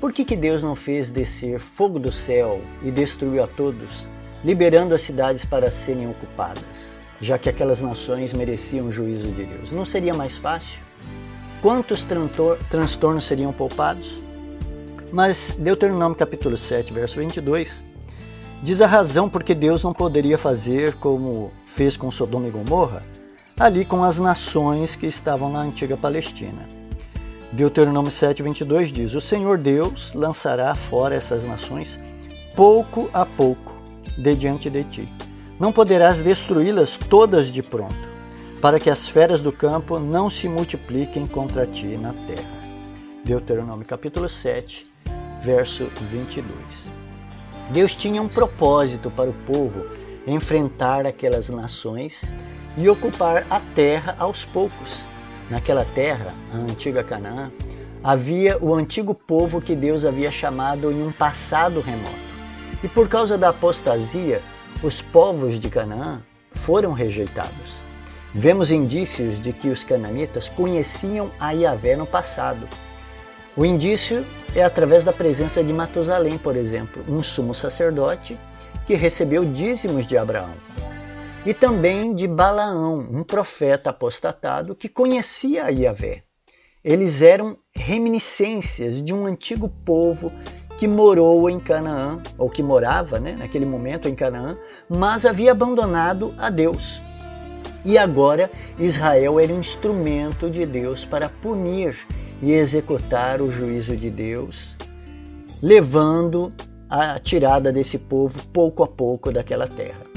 Por 0.00 0.12
que, 0.12 0.24
que 0.24 0.36
Deus 0.36 0.62
não 0.62 0.76
fez 0.76 1.10
descer 1.10 1.58
fogo 1.58 1.98
do 1.98 2.12
céu 2.12 2.60
e 2.84 2.90
destruiu 2.90 3.42
a 3.42 3.48
todos, 3.48 4.06
liberando 4.44 4.94
as 4.94 5.02
cidades 5.02 5.44
para 5.44 5.72
serem 5.72 6.08
ocupadas, 6.08 6.96
já 7.20 7.36
que 7.36 7.48
aquelas 7.48 7.80
nações 7.80 8.32
mereciam 8.32 8.86
o 8.86 8.92
juízo 8.92 9.32
de 9.32 9.44
Deus? 9.44 9.72
Não 9.72 9.84
seria 9.84 10.14
mais 10.14 10.36
fácil? 10.36 10.80
Quantos 11.60 12.06
transtornos 12.70 13.24
seriam 13.24 13.52
poupados? 13.52 14.22
Mas 15.12 15.56
Deuteronômio 15.58 16.16
capítulo 16.16 16.56
7, 16.56 16.92
verso 16.92 17.18
22, 17.18 17.84
diz 18.62 18.80
a 18.80 18.86
razão 18.86 19.28
porque 19.28 19.52
Deus 19.52 19.82
não 19.82 19.92
poderia 19.92 20.38
fazer 20.38 20.94
como 20.94 21.50
fez 21.64 21.96
com 21.96 22.08
Sodoma 22.08 22.46
e 22.46 22.50
Gomorra, 22.52 23.02
ali 23.58 23.84
com 23.84 24.04
as 24.04 24.20
nações 24.20 24.94
que 24.94 25.06
estavam 25.08 25.50
na 25.50 25.58
antiga 25.58 25.96
Palestina. 25.96 26.77
Deuteronômio 27.52 28.10
7:22 28.10 28.92
diz: 28.92 29.14
O 29.14 29.20
Senhor 29.20 29.56
Deus 29.56 30.12
lançará 30.12 30.74
fora 30.74 31.14
essas 31.14 31.44
nações 31.44 31.98
pouco 32.54 33.08
a 33.12 33.24
pouco 33.24 33.72
de 34.16 34.34
diante 34.34 34.68
de 34.68 34.84
ti. 34.84 35.08
Não 35.58 35.72
poderás 35.72 36.20
destruí-las 36.20 36.96
todas 36.96 37.46
de 37.46 37.62
pronto, 37.62 37.96
para 38.60 38.78
que 38.78 38.90
as 38.90 39.08
feras 39.08 39.40
do 39.40 39.50
campo 39.50 39.98
não 39.98 40.28
se 40.28 40.48
multipliquem 40.48 41.26
contra 41.26 41.66
ti 41.66 41.96
na 41.96 42.12
terra. 42.12 42.58
Deuteronômio 43.24 43.86
capítulo 43.86 44.28
7, 44.28 44.86
verso 45.42 45.84
22. 46.10 46.48
Deus 47.70 47.94
tinha 47.94 48.20
um 48.20 48.28
propósito 48.28 49.10
para 49.10 49.30
o 49.30 49.34
povo 49.46 49.84
enfrentar 50.26 51.06
aquelas 51.06 51.48
nações 51.48 52.30
e 52.76 52.88
ocupar 52.88 53.46
a 53.48 53.60
terra 53.74 54.14
aos 54.18 54.44
poucos. 54.44 55.07
Naquela 55.50 55.84
terra, 55.94 56.34
a 56.52 56.56
antiga 56.58 57.02
Canaã, 57.02 57.50
havia 58.04 58.58
o 58.62 58.74
antigo 58.74 59.14
povo 59.14 59.60
que 59.60 59.74
Deus 59.74 60.04
havia 60.04 60.30
chamado 60.30 60.92
em 60.92 61.02
um 61.02 61.10
passado 61.10 61.80
remoto. 61.80 62.28
E 62.82 62.88
por 62.88 63.08
causa 63.08 63.38
da 63.38 63.48
apostasia, 63.48 64.42
os 64.82 65.00
povos 65.00 65.58
de 65.58 65.70
Canaã 65.70 66.20
foram 66.52 66.92
rejeitados. 66.92 67.82
Vemos 68.32 68.70
indícios 68.70 69.42
de 69.42 69.52
que 69.52 69.68
os 69.68 69.82
cananitas 69.82 70.48
conheciam 70.50 71.30
a 71.40 71.52
Yahvé 71.52 71.96
no 71.96 72.06
passado. 72.06 72.68
O 73.56 73.64
indício 73.64 74.24
é 74.54 74.62
através 74.62 75.02
da 75.02 75.12
presença 75.12 75.64
de 75.64 75.72
Matusalém, 75.72 76.36
por 76.36 76.56
exemplo, 76.56 77.02
um 77.08 77.22
sumo 77.22 77.54
sacerdote 77.54 78.38
que 78.86 78.94
recebeu 78.94 79.44
dízimos 79.44 80.06
de 80.06 80.16
Abraão 80.16 80.54
e 81.48 81.54
também 81.54 82.14
de 82.14 82.28
Balaão, 82.28 82.98
um 83.10 83.24
profeta 83.24 83.88
apostatado 83.88 84.74
que 84.74 84.86
conhecia 84.86 85.64
a 85.64 85.68
Yahvé. 85.70 86.22
Eles 86.84 87.22
eram 87.22 87.56
reminiscências 87.74 89.02
de 89.02 89.14
um 89.14 89.24
antigo 89.24 89.66
povo 89.66 90.30
que 90.76 90.86
morou 90.86 91.48
em 91.48 91.58
Canaã, 91.58 92.20
ou 92.36 92.50
que 92.50 92.62
morava 92.62 93.18
né, 93.18 93.32
naquele 93.32 93.64
momento 93.64 94.10
em 94.10 94.14
Canaã, 94.14 94.58
mas 94.90 95.24
havia 95.24 95.52
abandonado 95.52 96.34
a 96.36 96.50
Deus. 96.50 97.00
E 97.82 97.96
agora 97.96 98.50
Israel 98.78 99.40
era 99.40 99.50
um 99.50 99.60
instrumento 99.60 100.50
de 100.50 100.66
Deus 100.66 101.06
para 101.06 101.30
punir 101.30 101.96
e 102.42 102.52
executar 102.52 103.40
o 103.40 103.50
juízo 103.50 103.96
de 103.96 104.10
Deus, 104.10 104.76
levando 105.62 106.52
a 106.90 107.18
tirada 107.18 107.72
desse 107.72 107.98
povo 107.98 108.38
pouco 108.48 108.84
a 108.84 108.86
pouco 108.86 109.32
daquela 109.32 109.66
terra. 109.66 110.07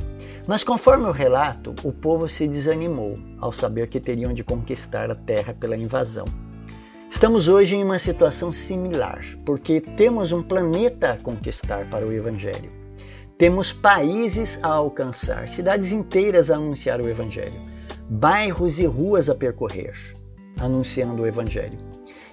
Mas 0.47 0.63
conforme 0.63 1.05
o 1.05 1.11
relato, 1.11 1.73
o 1.83 1.91
povo 1.91 2.27
se 2.27 2.47
desanimou 2.47 3.15
ao 3.39 3.53
saber 3.53 3.87
que 3.87 3.99
teriam 3.99 4.33
de 4.33 4.43
conquistar 4.43 5.11
a 5.11 5.15
terra 5.15 5.53
pela 5.53 5.77
invasão. 5.77 6.25
Estamos 7.09 7.47
hoje 7.47 7.75
em 7.75 7.83
uma 7.83 7.99
situação 7.99 8.51
similar, 8.51 9.23
porque 9.45 9.81
temos 9.81 10.31
um 10.31 10.41
planeta 10.41 11.11
a 11.11 11.21
conquistar 11.21 11.89
para 11.89 12.05
o 12.05 12.11
Evangelho. 12.11 12.71
Temos 13.37 13.71
países 13.73 14.59
a 14.63 14.67
alcançar, 14.67 15.47
cidades 15.49 15.91
inteiras 15.91 16.49
a 16.49 16.55
anunciar 16.55 17.01
o 17.01 17.09
Evangelho, 17.09 17.59
bairros 18.09 18.79
e 18.79 18.85
ruas 18.85 19.29
a 19.29 19.35
percorrer, 19.35 19.93
anunciando 20.59 21.23
o 21.23 21.27
Evangelho. 21.27 21.77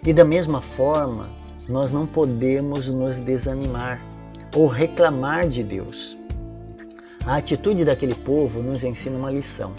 E 0.05 0.13
da 0.13 0.25
mesma 0.25 0.61
forma, 0.61 1.29
nós 1.69 1.91
não 1.91 2.07
podemos 2.07 2.89
nos 2.89 3.19
desanimar 3.19 4.01
ou 4.55 4.67
reclamar 4.67 5.49
de 5.49 5.63
Deus. 5.63 6.18
A 7.29 7.37
atitude 7.37 7.85
daquele 7.85 8.15
povo 8.15 8.63
nos 8.63 8.83
ensina 8.83 9.19
uma 9.19 9.31
lição. 9.31 9.75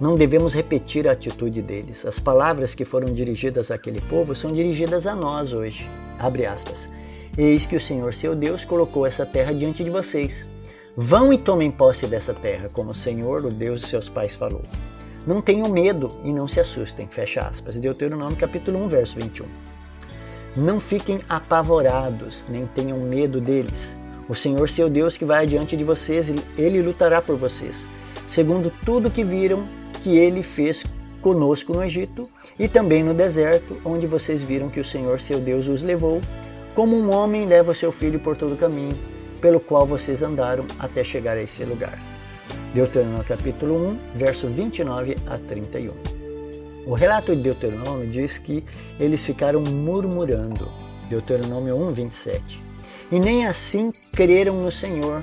Não 0.00 0.14
devemos 0.14 0.54
repetir 0.54 1.06
a 1.06 1.12
atitude 1.12 1.60
deles. 1.60 2.06
As 2.06 2.18
palavras 2.18 2.74
que 2.74 2.82
foram 2.82 3.12
dirigidas 3.12 3.70
àquele 3.70 4.00
povo 4.00 4.34
são 4.34 4.50
dirigidas 4.50 5.06
a 5.06 5.14
nós 5.14 5.52
hoje. 5.52 5.86
Abre 6.18 6.46
aspas. 6.46 6.88
Eis 7.36 7.66
que 7.66 7.76
o 7.76 7.80
Senhor 7.80 8.14
seu 8.14 8.34
Deus 8.34 8.64
colocou 8.64 9.04
essa 9.04 9.26
terra 9.26 9.52
diante 9.52 9.84
de 9.84 9.90
vocês. 9.90 10.48
Vão 10.96 11.30
e 11.30 11.36
tomem 11.36 11.70
posse 11.70 12.06
dessa 12.06 12.32
terra, 12.32 12.70
como 12.72 12.92
o 12.92 12.94
Senhor, 12.94 13.44
o 13.44 13.50
Deus 13.50 13.82
de 13.82 13.88
seus 13.88 14.08
pais, 14.08 14.34
falou. 14.34 14.62
Não 15.26 15.42
tenham 15.42 15.68
medo 15.68 16.08
e 16.24 16.32
não 16.32 16.48
se 16.48 16.58
assustem. 16.58 17.06
Fecha 17.06 17.42
aspas. 17.42 17.76
Deuteronômio 17.76 18.38
capítulo 18.38 18.82
1, 18.84 18.88
verso 18.88 19.20
21. 19.20 19.44
Não 20.56 20.80
fiquem 20.80 21.20
apavorados, 21.28 22.46
nem 22.48 22.66
tenham 22.66 22.98
medo 22.98 23.42
deles. 23.42 23.94
O 24.28 24.34
Senhor 24.34 24.68
seu 24.68 24.90
Deus 24.90 25.16
que 25.16 25.24
vai 25.24 25.44
adiante 25.44 25.76
de 25.76 25.84
vocês, 25.84 26.32
ele 26.56 26.82
lutará 26.82 27.22
por 27.22 27.36
vocês. 27.36 27.86
Segundo 28.26 28.70
tudo 28.84 29.10
que 29.10 29.24
viram 29.24 29.66
que 30.02 30.18
ele 30.18 30.42
fez 30.42 30.84
conosco 31.22 31.72
no 31.72 31.82
Egito, 31.82 32.28
e 32.58 32.68
também 32.68 33.02
no 33.02 33.14
deserto, 33.14 33.76
onde 33.84 34.06
vocês 34.06 34.42
viram 34.42 34.68
que 34.68 34.80
o 34.80 34.84
Senhor 34.84 35.20
seu 35.20 35.40
Deus 35.40 35.68
os 35.68 35.82
levou, 35.82 36.20
como 36.74 36.96
um 36.96 37.12
homem 37.12 37.46
leva 37.46 37.74
seu 37.74 37.90
filho 37.90 38.20
por 38.20 38.36
todo 38.36 38.54
o 38.54 38.56
caminho, 38.56 38.96
pelo 39.40 39.60
qual 39.60 39.86
vocês 39.86 40.22
andaram 40.22 40.66
até 40.78 41.02
chegar 41.02 41.36
a 41.36 41.42
esse 41.42 41.64
lugar. 41.64 41.98
Deuteronômio 42.74 43.24
capítulo 43.24 43.88
1, 43.90 43.98
verso 44.14 44.48
29 44.48 45.16
a 45.26 45.38
31. 45.38 45.92
O 46.86 46.94
relato 46.94 47.34
de 47.34 47.42
Deuteronômio 47.42 48.06
diz 48.08 48.38
que 48.38 48.64
eles 48.98 49.24
ficaram 49.24 49.60
murmurando. 49.60 50.68
Deuteronômio 51.08 51.76
1, 51.76 51.88
27. 51.90 52.67
E 53.10 53.18
nem 53.18 53.46
assim 53.46 53.92
creram 54.12 54.60
no 54.60 54.70
Senhor, 54.70 55.22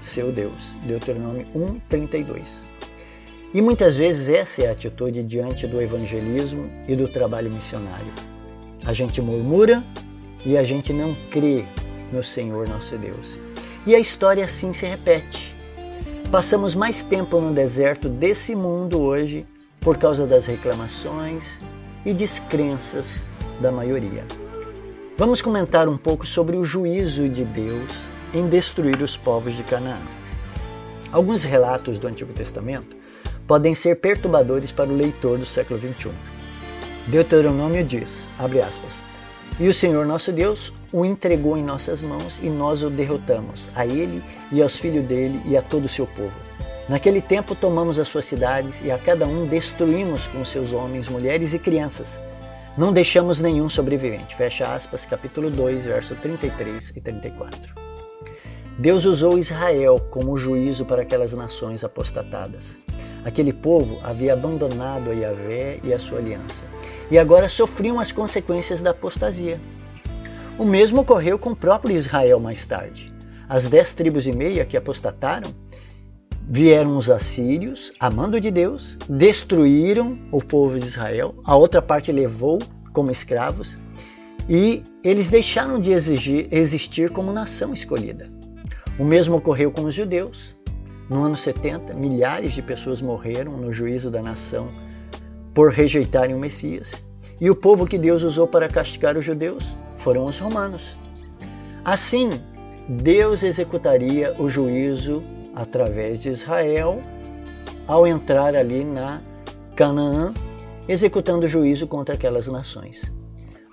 seu 0.00 0.32
Deus. 0.32 0.72
Deuteronômio 0.84 1.44
1, 1.54 1.78
32. 1.88 2.62
E 3.52 3.60
muitas 3.60 3.96
vezes 3.96 4.28
essa 4.28 4.62
é 4.62 4.68
a 4.68 4.72
atitude 4.72 5.22
diante 5.22 5.66
do 5.66 5.80
evangelismo 5.80 6.68
e 6.86 6.94
do 6.94 7.08
trabalho 7.08 7.50
missionário. 7.50 8.12
A 8.84 8.92
gente 8.92 9.20
murmura 9.20 9.82
e 10.44 10.56
a 10.56 10.62
gente 10.62 10.92
não 10.92 11.14
crê 11.30 11.64
no 12.12 12.22
Senhor 12.22 12.68
nosso 12.68 12.96
Deus. 12.96 13.38
E 13.86 13.94
a 13.94 13.98
história 13.98 14.44
assim 14.44 14.72
se 14.72 14.86
repete. 14.86 15.54
Passamos 16.30 16.74
mais 16.74 17.02
tempo 17.02 17.40
no 17.40 17.52
deserto 17.52 18.08
desse 18.08 18.54
mundo 18.54 19.00
hoje 19.02 19.46
por 19.80 19.96
causa 19.96 20.26
das 20.26 20.46
reclamações 20.46 21.58
e 22.04 22.12
descrenças 22.12 23.24
da 23.60 23.72
maioria. 23.72 24.24
Vamos 25.18 25.42
comentar 25.42 25.88
um 25.88 25.96
pouco 25.96 26.24
sobre 26.24 26.56
o 26.56 26.64
juízo 26.64 27.28
de 27.28 27.44
Deus 27.44 28.06
em 28.32 28.48
destruir 28.48 29.02
os 29.02 29.16
povos 29.16 29.56
de 29.56 29.64
Canaã. 29.64 29.98
Alguns 31.10 31.42
relatos 31.42 31.98
do 31.98 32.06
Antigo 32.06 32.32
Testamento 32.32 32.96
podem 33.44 33.74
ser 33.74 33.96
perturbadores 33.96 34.70
para 34.70 34.88
o 34.88 34.96
leitor 34.96 35.36
do 35.36 35.44
século 35.44 35.80
XXI. 35.80 36.12
Deuteronômio 37.08 37.82
diz, 37.82 38.28
aspas, 38.38 39.02
e 39.58 39.66
o 39.66 39.74
Senhor 39.74 40.06
nosso 40.06 40.30
Deus 40.30 40.72
o 40.92 41.04
entregou 41.04 41.58
em 41.58 41.64
nossas 41.64 42.00
mãos 42.00 42.38
e 42.40 42.48
nós 42.48 42.84
o 42.84 42.88
derrotamos, 42.88 43.68
a 43.74 43.84
ele 43.84 44.22
e 44.52 44.62
aos 44.62 44.78
filhos 44.78 45.04
dele 45.04 45.42
e 45.46 45.56
a 45.56 45.62
todo 45.62 45.86
o 45.86 45.88
seu 45.88 46.06
povo. 46.06 46.30
Naquele 46.88 47.20
tempo 47.20 47.56
tomamos 47.56 47.98
as 47.98 48.06
suas 48.06 48.24
cidades 48.24 48.84
e 48.84 48.92
a 48.92 48.96
cada 48.96 49.26
um 49.26 49.48
destruímos 49.48 50.28
com 50.28 50.44
seus 50.44 50.72
homens, 50.72 51.08
mulheres 51.08 51.54
e 51.54 51.58
crianças. 51.58 52.20
Não 52.78 52.92
deixamos 52.92 53.40
nenhum 53.40 53.68
sobrevivente. 53.68 54.36
Fecha 54.36 54.72
aspas, 54.72 55.04
capítulo 55.04 55.50
2, 55.50 55.86
verso 55.86 56.14
33 56.14 56.92
e 56.94 57.00
34. 57.00 57.74
Deus 58.78 59.04
usou 59.04 59.36
Israel 59.36 59.98
como 60.12 60.36
juízo 60.36 60.84
para 60.84 61.02
aquelas 61.02 61.32
nações 61.32 61.82
apostatadas. 61.82 62.78
Aquele 63.24 63.52
povo 63.52 63.98
havia 64.04 64.32
abandonado 64.32 65.10
a 65.10 65.12
Yahvé 65.12 65.80
e 65.82 65.92
a 65.92 65.98
sua 65.98 66.18
aliança, 66.18 66.62
e 67.10 67.18
agora 67.18 67.48
sofriam 67.48 67.98
as 67.98 68.12
consequências 68.12 68.80
da 68.80 68.90
apostasia. 68.90 69.60
O 70.56 70.64
mesmo 70.64 71.00
ocorreu 71.00 71.36
com 71.36 71.50
o 71.50 71.56
próprio 71.56 71.96
Israel 71.96 72.38
mais 72.38 72.64
tarde. 72.64 73.12
As 73.48 73.64
dez 73.64 73.92
tribos 73.92 74.24
e 74.24 74.30
meia 74.30 74.64
que 74.64 74.76
apostataram 74.76 75.50
vieram 76.50 76.96
os 76.96 77.10
assírios, 77.10 77.92
amando 78.00 78.40
de 78.40 78.50
Deus, 78.50 78.96
destruíram 79.08 80.18
o 80.32 80.42
povo 80.42 80.78
de 80.78 80.86
Israel, 80.86 81.34
a 81.44 81.54
outra 81.54 81.82
parte 81.82 82.10
levou 82.10 82.58
como 82.92 83.10
escravos 83.10 83.78
e 84.48 84.82
eles 85.04 85.28
deixaram 85.28 85.78
de 85.78 85.92
exigir, 85.92 86.48
existir 86.50 87.10
como 87.10 87.32
nação 87.32 87.74
escolhida. 87.74 88.30
O 88.98 89.04
mesmo 89.04 89.36
ocorreu 89.36 89.70
com 89.70 89.84
os 89.84 89.94
judeus. 89.94 90.56
No 91.08 91.22
ano 91.22 91.36
70, 91.36 91.94
milhares 91.94 92.52
de 92.52 92.62
pessoas 92.62 93.02
morreram 93.02 93.56
no 93.56 93.72
juízo 93.72 94.10
da 94.10 94.22
nação 94.22 94.66
por 95.54 95.70
rejeitarem 95.70 96.34
o 96.34 96.38
Messias. 96.38 97.04
E 97.40 97.50
o 97.50 97.56
povo 97.56 97.86
que 97.86 97.98
Deus 97.98 98.22
usou 98.22 98.46
para 98.46 98.68
castigar 98.68 99.16
os 99.16 99.24
judeus 99.24 99.76
foram 99.98 100.24
os 100.24 100.38
romanos. 100.38 100.96
Assim, 101.84 102.30
Deus 102.88 103.42
executaria 103.42 104.34
o 104.38 104.48
juízo 104.48 105.22
através 105.58 106.22
de 106.22 106.30
Israel 106.30 107.02
ao 107.86 108.06
entrar 108.06 108.54
ali 108.54 108.84
na 108.84 109.20
Canaã, 109.74 110.32
executando 110.88 111.48
juízo 111.48 111.86
contra 111.86 112.14
aquelas 112.14 112.46
nações. 112.46 113.12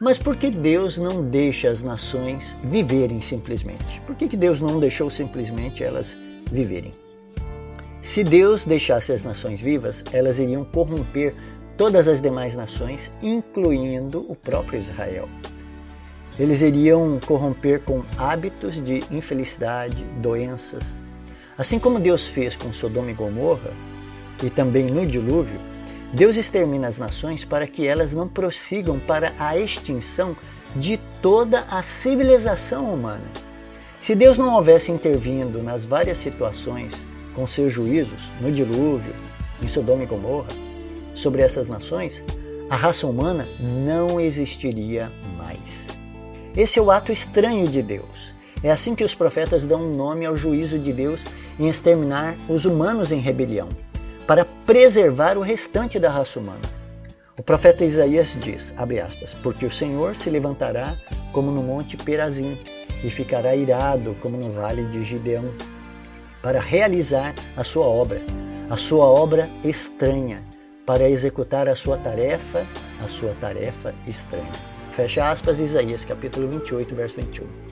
Mas 0.01 0.17
por 0.17 0.35
que 0.35 0.49
Deus 0.49 0.97
não 0.97 1.23
deixa 1.23 1.69
as 1.69 1.81
nações 1.81 2.57
viverem 2.63 3.21
simplesmente? 3.21 4.01
Por 4.01 4.15
que, 4.15 4.27
que 4.27 4.35
Deus 4.35 4.59
não 4.59 4.79
deixou 4.79 5.09
simplesmente 5.09 5.83
elas 5.83 6.17
viverem? 6.51 6.91
Se 8.01 8.23
Deus 8.23 8.65
deixasse 8.65 9.11
as 9.11 9.23
nações 9.23 9.61
vivas, 9.61 10.03
elas 10.11 10.39
iriam 10.39 10.65
corromper 10.65 11.33
todas 11.77 12.07
as 12.07 12.21
demais 12.21 12.55
nações, 12.55 13.11
incluindo 13.21 14.19
o 14.29 14.35
próprio 14.35 14.79
Israel. 14.79 15.29
Eles 16.37 16.61
iriam 16.61 17.19
corromper 17.25 17.81
com 17.81 18.01
hábitos 18.17 18.83
de 18.83 19.01
infelicidade, 19.09 20.03
doenças. 20.21 21.01
Assim 21.57 21.79
como 21.79 21.99
Deus 21.99 22.27
fez 22.27 22.55
com 22.55 22.73
Sodoma 22.73 23.11
e 23.11 23.13
Gomorra, 23.13 23.71
e 24.43 24.49
também 24.49 24.85
no 24.85 25.05
dilúvio, 25.05 25.59
Deus 26.13 26.37
extermina 26.37 26.87
as 26.87 26.97
nações 26.97 27.45
para 27.45 27.67
que 27.67 27.87
elas 27.87 28.13
não 28.13 28.27
prossigam 28.27 28.99
para 28.99 29.33
a 29.39 29.57
extinção 29.57 30.35
de 30.75 30.97
toda 31.21 31.61
a 31.69 31.81
civilização 31.81 32.91
humana. 32.91 33.25
Se 34.01 34.13
Deus 34.13 34.37
não 34.37 34.53
houvesse 34.53 34.91
intervindo 34.91 35.63
nas 35.63 35.83
várias 35.83 36.17
situações 36.17 37.01
com 37.33 37.47
seus 37.47 37.71
juízos 37.71 38.29
no 38.39 38.51
dilúvio, 38.51 39.15
em 39.61 39.67
Sodoma 39.67 40.03
e 40.03 40.05
Gomorra, 40.05 40.49
sobre 41.13 41.41
essas 41.41 41.67
nações, 41.69 42.21
a 42.69 42.75
raça 42.75 43.07
humana 43.07 43.47
não 43.59 44.19
existiria 44.19 45.09
mais. 45.37 45.87
Esse 46.55 46.77
é 46.77 46.81
o 46.81 46.91
ato 46.91 47.11
estranho 47.11 47.67
de 47.67 47.81
Deus. 47.81 48.34
É 48.65 48.71
assim 48.71 48.95
que 48.95 49.03
os 49.03 49.13
profetas 49.13 49.63
dão 49.63 49.91
nome 49.91 50.25
ao 50.25 50.35
juízo 50.35 50.79
de 50.79 50.91
Deus 50.91 51.23
em 51.59 51.69
exterminar 51.69 52.35
os 52.49 52.65
humanos 52.65 53.11
em 53.11 53.19
rebelião, 53.19 53.69
para 54.25 54.43
preservar 54.65 55.37
o 55.37 55.41
restante 55.41 55.99
da 55.99 56.09
raça 56.09 56.39
humana. 56.39 56.61
O 57.37 57.43
profeta 57.43 57.85
Isaías 57.85 58.35
diz, 58.41 58.73
aspas, 58.75 59.35
porque 59.35 59.67
o 59.67 59.71
Senhor 59.71 60.15
se 60.15 60.31
levantará 60.31 60.95
como 61.31 61.51
no 61.51 61.61
monte 61.61 61.95
Perazim 61.95 62.57
e 63.03 63.11
ficará 63.11 63.55
irado 63.55 64.15
como 64.19 64.35
no 64.35 64.49
vale 64.51 64.83
de 64.85 65.03
Gideão 65.03 65.47
para 66.41 66.59
realizar 66.59 67.35
a 67.55 67.63
sua 67.63 67.85
obra, 67.85 68.19
a 68.67 68.77
sua 68.77 69.05
obra 69.05 69.47
estranha, 69.63 70.41
para 70.87 71.07
executar 71.07 71.69
a 71.69 71.75
sua 71.75 71.97
tarefa, 71.97 72.65
a 72.99 73.07
sua 73.07 73.35
tarefa 73.35 73.93
estranha. 74.07 74.51
Fecha 74.93 75.29
aspas, 75.29 75.59
Isaías 75.59 76.03
capítulo 76.03 76.47
28, 76.47 76.95
verso 76.95 77.21
21. 77.21 77.64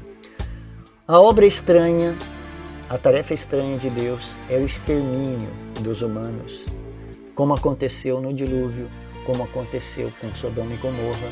A 1.06 1.20
obra 1.20 1.46
estranha, 1.46 2.16
a 2.90 2.98
tarefa 2.98 3.34
estranha 3.34 3.78
de 3.78 3.90
Deus 3.90 4.38
é 4.50 4.56
o 4.56 4.66
extermínio 4.66 5.50
dos 5.82 6.02
humanos, 6.02 6.66
como 7.36 7.54
aconteceu 7.54 8.22
no 8.22 8.34
dilúvio, 8.34 8.90
como 9.26 9.44
aconteceu 9.44 10.12
com 10.22 10.34
Sodoma 10.34 10.74
e 10.74 10.78
Gomorra, 10.78 11.30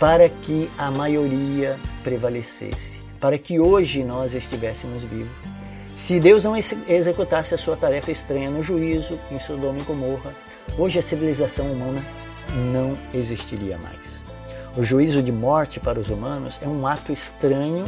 para 0.00 0.28
que 0.28 0.70
a 0.78 0.90
maioria 0.90 1.78
prevalecesse, 2.02 3.02
para 3.20 3.36
que 3.36 3.60
hoje 3.60 4.02
nós 4.02 4.32
estivéssemos 4.32 5.04
vivos 5.04 5.54
se 5.94 6.18
Deus 6.18 6.44
não 6.44 6.54
executasse 6.56 7.54
a 7.54 7.58
sua 7.58 7.76
tarefa 7.76 8.10
estranha 8.10 8.50
no 8.50 8.62
juízo 8.62 9.18
em 9.30 9.38
Sodoma 9.38 9.78
e 9.78 9.82
Gomorra, 9.84 10.34
hoje 10.76 10.98
a 10.98 11.02
civilização 11.02 11.66
humana 11.66 12.02
não 12.72 12.96
existiria 13.12 13.78
mais. 13.78 14.22
O 14.76 14.82
juízo 14.82 15.22
de 15.22 15.30
morte 15.30 15.78
para 15.78 16.00
os 16.00 16.10
humanos 16.10 16.58
é 16.62 16.68
um 16.68 16.86
ato 16.86 17.12
estranho 17.12 17.86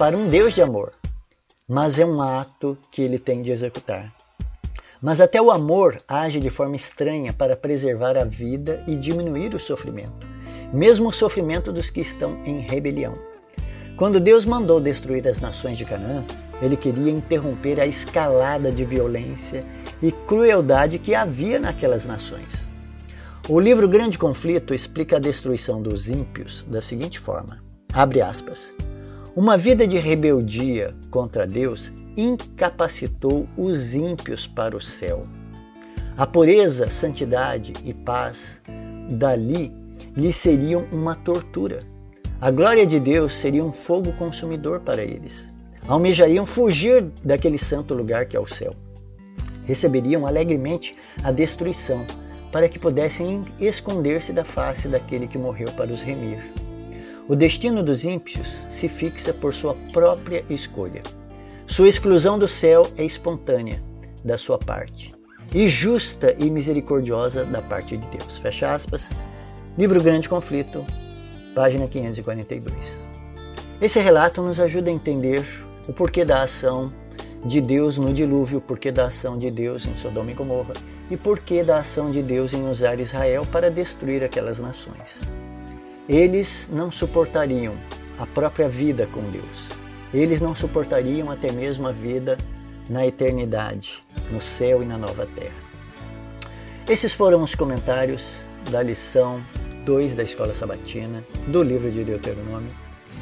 para 0.00 0.16
um 0.16 0.30
Deus 0.30 0.54
de 0.54 0.62
amor, 0.62 0.92
mas 1.68 1.98
é 1.98 2.06
um 2.06 2.22
ato 2.22 2.78
que 2.90 3.02
ele 3.02 3.18
tem 3.18 3.42
de 3.42 3.52
executar. 3.52 4.10
Mas 4.98 5.20
até 5.20 5.42
o 5.42 5.50
amor 5.50 5.98
age 6.08 6.40
de 6.40 6.48
forma 6.48 6.74
estranha 6.74 7.34
para 7.34 7.54
preservar 7.54 8.16
a 8.16 8.24
vida 8.24 8.82
e 8.86 8.96
diminuir 8.96 9.54
o 9.54 9.58
sofrimento, 9.58 10.26
mesmo 10.72 11.10
o 11.10 11.12
sofrimento 11.12 11.70
dos 11.70 11.90
que 11.90 12.00
estão 12.00 12.42
em 12.46 12.60
rebelião. 12.60 13.12
Quando 13.94 14.18
Deus 14.18 14.46
mandou 14.46 14.80
destruir 14.80 15.28
as 15.28 15.38
nações 15.38 15.76
de 15.76 15.84
Canaã, 15.84 16.24
ele 16.62 16.78
queria 16.78 17.12
interromper 17.12 17.78
a 17.78 17.86
escalada 17.86 18.72
de 18.72 18.86
violência 18.86 19.66
e 20.00 20.10
crueldade 20.10 20.98
que 20.98 21.14
havia 21.14 21.60
naquelas 21.60 22.06
nações. 22.06 22.70
O 23.50 23.60
livro 23.60 23.86
Grande 23.86 24.16
Conflito 24.16 24.72
explica 24.72 25.16
a 25.16 25.20
destruição 25.20 25.82
dos 25.82 26.08
ímpios 26.08 26.62
da 26.62 26.80
seguinte 26.80 27.20
forma: 27.20 27.62
abre 27.92 28.22
aspas. 28.22 28.72
Uma 29.34 29.56
vida 29.56 29.86
de 29.86 29.98
rebeldia 29.98 30.94
contra 31.10 31.46
Deus 31.46 31.92
incapacitou 32.16 33.48
os 33.56 33.94
ímpios 33.94 34.46
para 34.46 34.76
o 34.76 34.80
céu. 34.80 35.26
A 36.16 36.26
pureza, 36.26 36.90
santidade 36.90 37.72
e 37.84 37.94
paz 37.94 38.60
dali 39.10 39.72
lhes 40.16 40.36
seriam 40.36 40.86
uma 40.92 41.14
tortura. 41.14 41.78
A 42.40 42.50
glória 42.50 42.86
de 42.86 42.98
Deus 42.98 43.34
seria 43.34 43.64
um 43.64 43.72
fogo 43.72 44.12
consumidor 44.14 44.80
para 44.80 45.02
eles 45.02 45.50
almejariam 45.90 46.46
fugir 46.46 47.10
daquele 47.24 47.58
santo 47.58 47.94
lugar 47.94 48.26
que 48.26 48.36
é 48.36 48.40
o 48.40 48.46
céu. 48.46 48.74
Receberiam 49.64 50.26
alegremente 50.26 50.96
a 51.22 51.32
destruição, 51.32 52.06
para 52.52 52.68
que 52.68 52.78
pudessem 52.78 53.42
esconder-se 53.60 54.32
da 54.32 54.44
face 54.44 54.88
daquele 54.88 55.26
que 55.26 55.38
morreu 55.38 55.70
para 55.72 55.92
os 55.92 56.02
remir. 56.02 56.52
O 57.30 57.36
destino 57.36 57.80
dos 57.80 58.04
ímpios 58.04 58.66
se 58.68 58.88
fixa 58.88 59.32
por 59.32 59.54
sua 59.54 59.76
própria 59.92 60.44
escolha. 60.50 61.00
Sua 61.64 61.88
exclusão 61.88 62.36
do 62.36 62.48
céu 62.48 62.84
é 62.96 63.04
espontânea 63.04 63.80
da 64.24 64.36
sua 64.36 64.58
parte 64.58 65.14
e 65.54 65.68
justa 65.68 66.34
e 66.40 66.50
misericordiosa 66.50 67.44
da 67.44 67.62
parte 67.62 67.96
de 67.96 68.04
Deus. 68.08 68.38
Fecha 68.38 68.74
aspas. 68.74 69.08
Livro 69.78 70.02
Grande 70.02 70.28
Conflito, 70.28 70.84
página 71.54 71.86
542. 71.86 73.06
Esse 73.80 74.00
relato 74.00 74.42
nos 74.42 74.58
ajuda 74.58 74.90
a 74.90 74.92
entender 74.92 75.46
o 75.86 75.92
porquê 75.92 76.24
da 76.24 76.42
ação 76.42 76.92
de 77.44 77.60
Deus 77.60 77.96
no 77.96 78.12
dilúvio, 78.12 78.58
o 78.58 78.60
porquê 78.60 78.90
da 78.90 79.06
ação 79.06 79.38
de 79.38 79.52
Deus 79.52 79.86
em 79.86 79.94
Sodoma 79.94 80.32
e 80.32 80.34
Gomorra 80.34 80.74
e 81.08 81.16
porquê 81.16 81.62
da 81.62 81.78
ação 81.78 82.10
de 82.10 82.24
Deus 82.24 82.52
em 82.52 82.68
usar 82.68 82.98
Israel 82.98 83.46
para 83.52 83.70
destruir 83.70 84.24
aquelas 84.24 84.58
nações. 84.58 85.20
Eles 86.10 86.68
não 86.72 86.90
suportariam 86.90 87.76
a 88.18 88.26
própria 88.26 88.68
vida 88.68 89.06
com 89.06 89.22
Deus. 89.30 89.68
Eles 90.12 90.40
não 90.40 90.56
suportariam 90.56 91.30
até 91.30 91.52
mesmo 91.52 91.86
a 91.86 91.92
vida 91.92 92.36
na 92.88 93.06
eternidade, 93.06 94.02
no 94.32 94.40
céu 94.40 94.82
e 94.82 94.86
na 94.86 94.98
nova 94.98 95.24
terra. 95.36 95.54
Esses 96.88 97.14
foram 97.14 97.44
os 97.44 97.54
comentários 97.54 98.42
da 98.72 98.82
lição 98.82 99.40
2 99.86 100.16
da 100.16 100.24
Escola 100.24 100.52
Sabatina, 100.52 101.24
do 101.46 101.62
livro 101.62 101.88
de 101.92 102.02
Deuteronômio. 102.02 102.72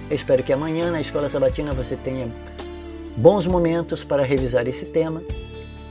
Eu 0.08 0.16
espero 0.16 0.42
que 0.42 0.54
amanhã 0.54 0.90
na 0.90 1.02
Escola 1.02 1.28
Sabatina 1.28 1.74
você 1.74 1.94
tenha 1.94 2.32
bons 3.18 3.46
momentos 3.46 4.02
para 4.02 4.22
revisar 4.22 4.66
esse 4.66 4.86
tema, 4.86 5.22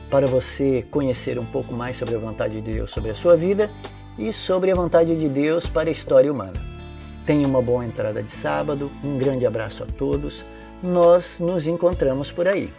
para 0.09 0.25
você 0.25 0.83
conhecer 0.89 1.37
um 1.37 1.45
pouco 1.45 1.75
mais 1.75 1.95
sobre 1.95 2.15
a 2.15 2.19
vontade 2.19 2.59
de 2.59 2.73
Deus 2.73 2.89
sobre 2.89 3.11
a 3.11 3.15
sua 3.15 3.37
vida 3.37 3.69
e 4.17 4.33
sobre 4.33 4.71
a 4.71 4.75
vontade 4.75 5.15
de 5.15 5.29
Deus 5.29 5.67
para 5.67 5.89
a 5.89 5.91
história 5.91 6.31
humana. 6.33 6.76
Tenha 7.27 7.45
uma 7.45 7.61
boa 7.61 7.85
entrada 7.85 8.23
de 8.23 8.31
sábado, 8.31 8.89
um 9.03 9.17
grande 9.17 9.45
abraço 9.45 9.83
a 9.83 9.85
todos. 9.85 10.45
Nós 10.81 11.39
nos 11.41 11.67
encontramos 11.67 12.31
por 12.31 12.47
aí. 12.47 12.73